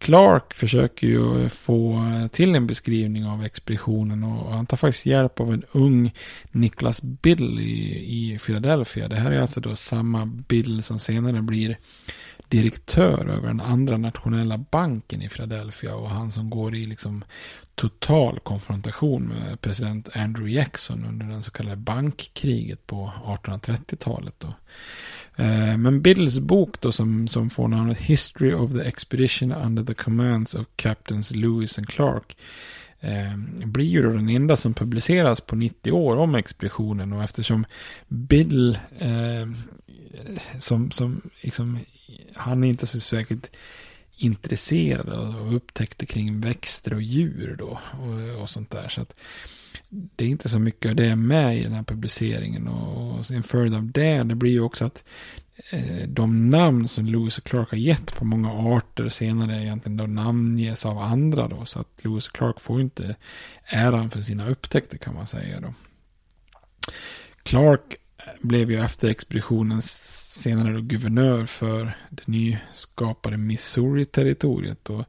[0.00, 5.52] Clark försöker ju få till en beskrivning av expeditionen och han tar faktiskt hjälp av
[5.52, 6.14] en ung
[6.50, 9.08] Niklas Bill i, i Philadelphia.
[9.08, 11.78] Det här är alltså då samma Bill som senare blir
[12.48, 17.24] direktör över den andra nationella banken i Philadelphia och han som går i liksom
[17.74, 24.44] total konfrontation med president Andrew Jackson under den så kallade bankkriget på 1830-talet.
[25.40, 29.94] Eh, men Bills bok då som, som får namnet History of the Expedition under the
[29.94, 32.36] Commands of Captains Lewis and Clark
[33.00, 37.66] eh, blir ju då den enda som publiceras på 90 år om expeditionen och eftersom
[38.08, 39.48] Bill eh,
[40.58, 41.78] som, som liksom,
[42.34, 43.50] han är inte så säkert
[44.16, 48.88] intresserad och upptäckte kring växter och djur då och, och sånt där.
[48.88, 49.14] Så att
[49.90, 52.68] det är inte så mycket av det med i den här publiceringen.
[52.68, 55.04] Och, och en följd av det, det blir ju också att
[55.70, 60.06] eh, de namn som Lewis och Clark har gett på många arter senare egentligen då
[60.06, 61.64] namnges av andra då.
[61.64, 63.16] Så att Lewis och Clark får inte
[63.64, 65.74] äran för sina upptäckter kan man säga då.
[67.42, 67.96] Clark
[68.40, 69.90] blev ju efter expeditionens
[70.40, 75.04] senare då guvernör för det nyskapade Missouri-territoriet och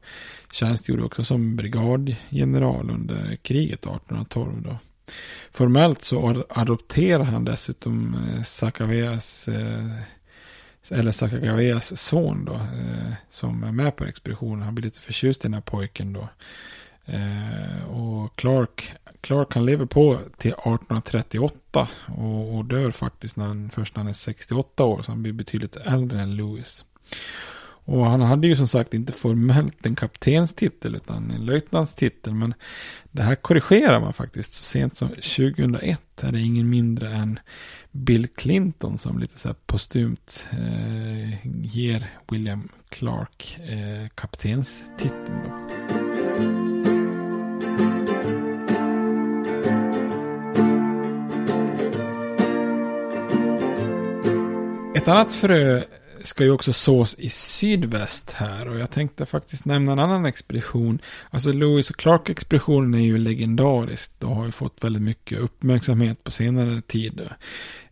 [0.52, 4.76] tjänstgjorde också som brigadgeneral under kriget 1812 då.
[5.50, 9.92] Formellt så adopterar han dessutom eh, Sakaveas eh,
[10.90, 14.62] eller Sakaveas son då, eh, som är med på expeditionen.
[14.62, 16.28] Han blir lite förtjust i den här pojken då.
[17.88, 18.92] Och Clark,
[19.22, 24.08] Clark han lever på till 1838 och, och, dör faktiskt när han, först när han
[24.08, 25.02] är 68 år.
[25.02, 26.84] Så han blir betydligt äldre än Lewis.
[27.84, 32.34] Och han hade ju som sagt inte formellt en kaptenstitel utan en löjtnantstitel.
[32.34, 32.54] Men
[33.10, 34.54] det här korrigerar man faktiskt.
[34.54, 37.38] Så sent som 2001 är det ingen mindre än
[37.90, 41.46] Bill Clinton som lite så här postumt eh,
[41.76, 45.42] ger William Clark eh, kaptenstiteln.
[45.44, 46.91] Då.
[55.02, 55.82] Ett annat frö
[56.20, 60.98] ska ju också sås i sydväst här och jag tänkte faktiskt nämna en annan expedition.
[61.30, 66.30] Alltså Lewis och Clark-expeditionen är ju legendarisk och har ju fått väldigt mycket uppmärksamhet på
[66.30, 67.20] senare tid.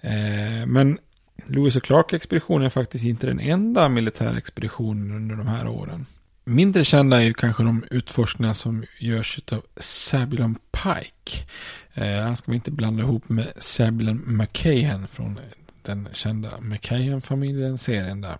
[0.00, 0.98] Eh, men
[1.46, 6.06] Lewis och Clark-expeditionen är faktiskt inte den enda militära expeditionen under de här åren.
[6.44, 11.46] Mindre kända är ju kanske de utforskningar som görs av Sabulon Pike.
[11.94, 15.40] Eh, han ska vi inte blanda ihop med Sabulon McCahan från
[15.84, 18.38] den kända McKayen-familjen serien där.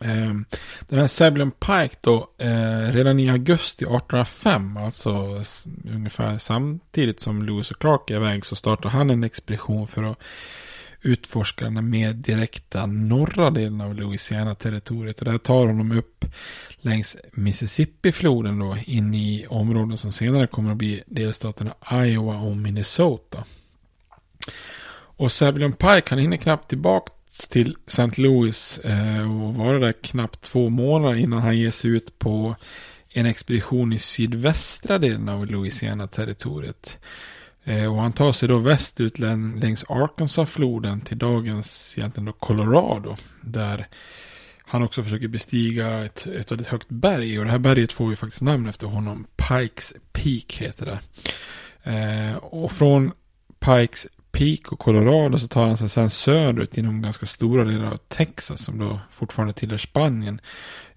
[0.00, 0.44] Ehm,
[0.88, 5.42] den här Sabulon Pike då, eh, redan i augusti 1805, alltså
[5.84, 10.18] ungefär samtidigt som Lewis och Clark är iväg, så startar han en expedition för att
[11.02, 15.18] utforska den mer direkta norra delen av Louisiana-territoriet.
[15.18, 16.24] Och det tar honom upp
[16.80, 23.44] längs Mississippi-floden då, in i områden som senare kommer att bli delstaterna Iowa och Minnesota.
[25.18, 27.12] Och Sabulon Pike han hinner knappt tillbaka
[27.50, 28.22] till St.
[28.22, 32.56] Louis eh, och vara där knappt två månader innan han ger sig ut på
[33.10, 36.98] en expedition i sydvästra delen av Louisiana-territoriet.
[37.64, 43.16] Eh, och han tar sig då västut längs Arkansas-floden till dagens egentligen då Colorado.
[43.40, 43.88] Där
[44.62, 47.38] han också försöker bestiga ett, ett väldigt högt berg.
[47.38, 49.26] Och det här berget får ju faktiskt namn efter honom.
[49.36, 51.00] Pikes Peak heter det.
[51.92, 53.12] Eh, och från
[53.60, 54.06] Pikes
[54.38, 58.64] Peak och Colorado så tar han sig sedan söderut genom ganska stora delar av Texas
[58.64, 60.40] som då fortfarande tillhör Spanien.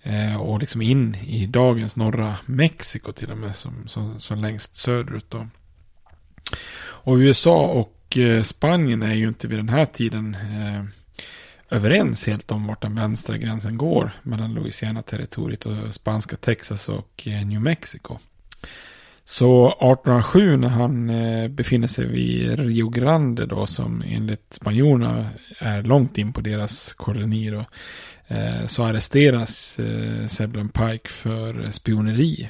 [0.02, 4.76] Eh, och liksom in i dagens norra Mexiko till och med som, som, som längst
[4.76, 5.48] söderut då.
[6.82, 10.84] Och USA och eh, Spanien är ju inte vid den här tiden eh,
[11.70, 17.46] överens helt om vart den vänstra gränsen går mellan Louisiana-territoriet och spanska Texas och eh,
[17.46, 18.18] New Mexico.
[19.26, 25.84] Så 1807 när han eh, befinner sig vid Rio Grande då som enligt spanjorerna är
[25.84, 27.66] långt in på deras koloni då.
[28.28, 32.50] Eh, så arresteras eh, Pike för spioneri.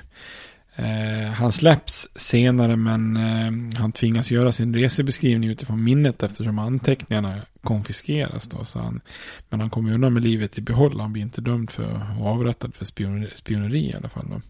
[0.75, 7.41] Eh, han släpps senare men eh, han tvingas göra sin resebeskrivning utifrån minnet eftersom anteckningarna
[7.63, 8.49] konfiskeras.
[8.49, 9.01] Då, så han,
[9.49, 10.99] men han kommer undan med livet i behåll.
[10.99, 14.27] Han blir inte dömd för och avrättad för spioneri, spioneri i alla fall.
[14.29, 14.41] Då.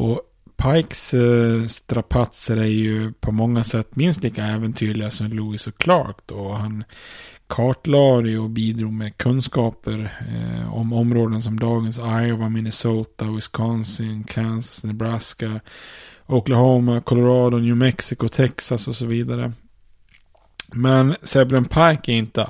[0.00, 0.22] Och
[0.62, 6.16] Pikes eh, strapatser är ju på många sätt minst lika äventyrliga som Lewis och Clark.
[6.26, 6.52] Då.
[6.52, 6.84] Han
[7.46, 15.60] kartlade och bidrog med kunskaper eh, om områden som dagens Iowa, Minnesota, Wisconsin, Kansas, Nebraska,
[16.26, 19.52] Oklahoma, Colorado, New Mexico, Texas och så vidare.
[20.74, 22.48] Men Sebren Pike är inte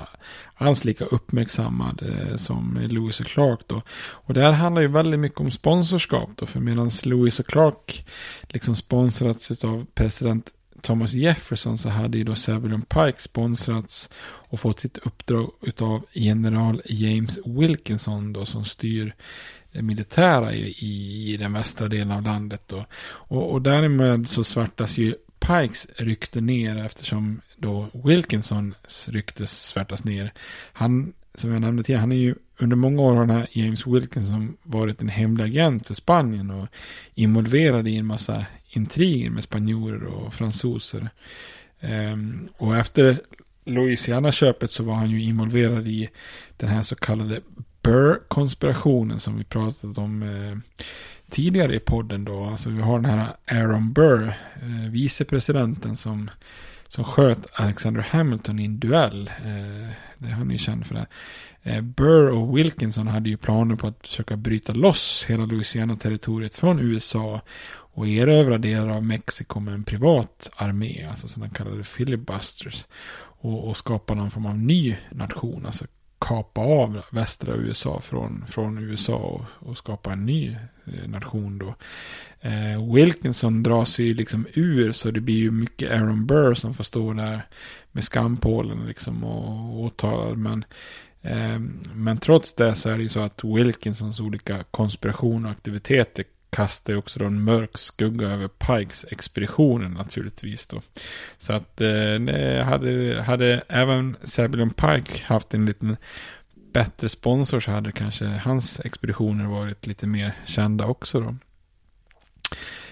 [0.55, 3.81] alls lika uppmärksammad eh, som Lewis och Clark då.
[3.97, 6.45] Och det här handlar ju väldigt mycket om sponsorskap då.
[6.45, 8.05] För medan Lewis och Clark
[8.41, 14.79] liksom sponsrats av president Thomas Jefferson så hade ju då Zebulon Pike sponsrats och fått
[14.79, 19.15] sitt uppdrag utav general James Wilkinson då som styr
[19.71, 20.75] det militära i,
[21.31, 22.85] i, den västra delen av landet då.
[23.03, 30.33] Och, och därmed så svartas ju Pikes rykte ner eftersom då Wilkinsons rykte svärtas ner.
[30.73, 33.87] Han, som jag nämnde tidigare, han är ju under många år har den här James
[33.87, 36.67] Wilkinson varit en hemlig agent för Spanien och
[37.13, 41.09] involverad i en massa intriger med spanjorer och fransoser.
[41.81, 43.19] Um, och efter
[43.65, 46.09] Louisiana-köpet så var han ju involverad i
[46.57, 47.41] den här så kallade
[47.81, 50.81] Burr-konspirationen som vi pratat om eh,
[51.29, 52.43] tidigare i podden då.
[52.43, 56.29] Alltså vi har den här Aaron Burr, eh, vicepresidenten som,
[56.93, 59.31] som sköt Alexander Hamilton i en duell.
[59.45, 61.05] Eh, det han är ju känd för det.
[61.63, 66.79] Eh, Burr och Wilkinson hade ju planer på att försöka bryta loss hela Louisiana-territoriet från
[66.79, 67.41] USA
[67.95, 72.87] och erövra delar av Mexiko med en privat armé, alltså sådana kallade filibusters.
[73.15, 75.85] Och, och skapa någon form av ny nation, alltså
[76.23, 81.75] kapa av västra USA från, från USA och, och skapa en ny eh, nation då.
[82.41, 86.83] Eh, Wilkinson dras sig liksom ur så det blir ju mycket Aaron Burr som får
[86.83, 87.41] stå där
[87.91, 90.37] med skampålen liksom och åtalad.
[90.37, 90.65] Men,
[91.21, 91.59] eh,
[91.93, 96.93] men trots det så är det ju så att Wilkinsons olika konspirationer och aktiviteter kastar
[96.93, 100.81] ju också då en mörk skugga över Pikes expeditionen naturligtvis då.
[101.37, 105.97] Så att eh, hade, hade även Zebulon Pike haft en liten
[106.73, 111.35] bättre sponsor så hade kanske hans expeditioner varit lite mer kända också då.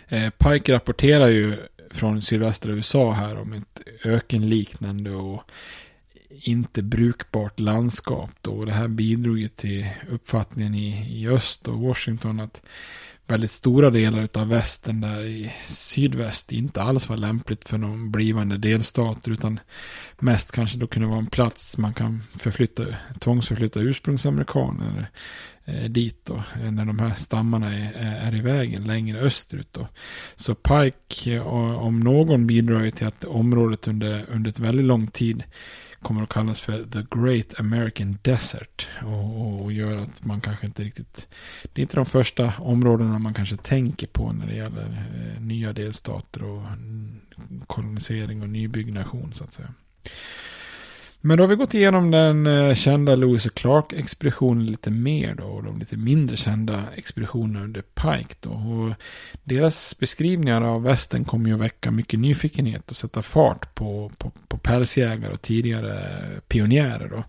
[0.07, 1.57] Eh, Pike rapporterar ju
[1.91, 5.43] från sydvästra USA här om ett ökenliknande och
[6.30, 8.51] inte brukbart landskap då.
[8.51, 12.62] Och det här bidrog ju till uppfattningen i, i öst och Washington att
[13.32, 18.57] väldigt stora delar av västern där i sydväst inte alls var lämpligt för någon blivande
[18.57, 19.59] delstat utan
[20.19, 22.84] mest kanske då kunde vara en plats man kan förflytta,
[23.19, 25.09] tvångsförflytta ursprungsamerikaner
[25.65, 29.69] eh, dit då, eh, när de här stammarna är, eh, är i vägen längre österut
[29.71, 29.88] då.
[30.36, 35.07] Så Pike, eh, om någon bidrar ju till att området under, under ett väldigt lång
[35.07, 35.43] tid
[36.01, 38.87] kommer att kallas för The Great American Desert.
[39.03, 41.27] Och, och, gör att man kanske inte riktigt...
[41.73, 45.73] Det är inte de första områdena man kanske tänker på när det gäller eh, nya
[45.73, 46.63] delstater och
[47.67, 49.73] kolonisering och nybyggnation så att säga.
[51.24, 55.43] Men då har vi gått igenom den eh, kända Lewis och Clark-expeditionen lite mer då.
[55.43, 58.49] Och de lite mindre kända expeditionerna under Pike då.
[58.49, 58.93] Och
[59.43, 64.32] deras beskrivningar av västen kommer ju att väcka mycket nyfikenhet och sätta fart på, på,
[64.47, 67.24] på pälsjägare och tidigare pionjärer då.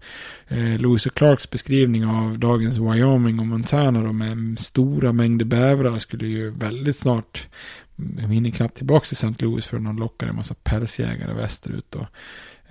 [0.56, 5.98] Eh, Lewis och Clarks beskrivning av dagens Wyoming och Montana då med stora mängder bävrar
[5.98, 7.48] skulle ju väldigt snart
[7.96, 9.44] jag hinner knappt tillbaka till St.
[9.44, 11.86] Louis för de lockade en massa pälsjägare västerut.
[11.90, 12.06] Då.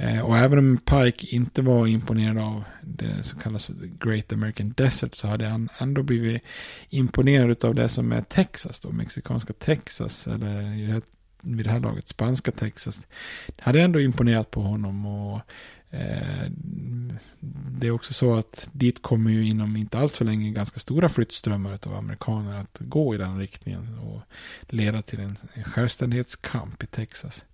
[0.02, 5.16] Eh, och även om Pike inte var imponerad av det som kallas Great American Desert
[5.16, 6.44] så hade han ändå blivit
[6.90, 11.02] imponerad av det som är Texas då, mexikanska Texas eller
[11.42, 13.08] vid det här laget spanska Texas.
[13.48, 15.42] Det hade ändå imponerat på honom och
[15.90, 16.52] eh,
[17.80, 21.10] det är också så att dit kommer ju inom inte allt för länge ganska stora
[21.10, 24.22] flyttströmmar av amerikaner att gå i den riktningen och
[24.62, 27.46] leda till en, en självständighetskamp i Texas.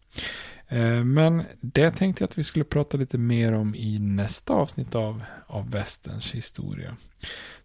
[0.69, 4.95] Eh, men det tänkte jag att vi skulle prata lite mer om i nästa avsnitt
[4.95, 6.97] av, av västerns historia.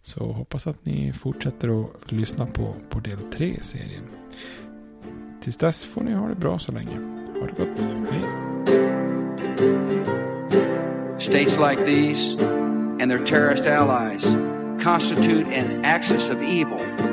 [0.01, 4.03] Så hoppas att ni fortsätter att lyssna på, på del 3 i serien.
[5.41, 7.23] Tills dess får ni ha det bra så länge.
[7.39, 7.87] Ha det gott.
[8.11, 8.23] Hej.
[11.19, 12.43] States like these
[12.99, 14.35] and their terrorist allies
[14.83, 17.12] constitute an axis of evil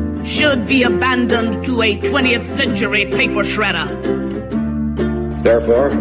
[0.25, 3.87] should be abandoned to a 20th century paper shredder.
[5.43, 5.91] Therefore,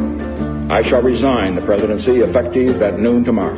[0.70, 3.56] I shall resign the presidency effective at noon tomorrow.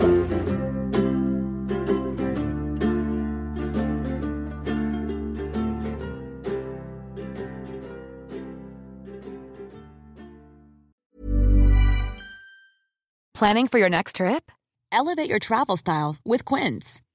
[13.35, 14.53] Planning for your next trip?
[14.93, 17.03] Elevate your travel style with Quince.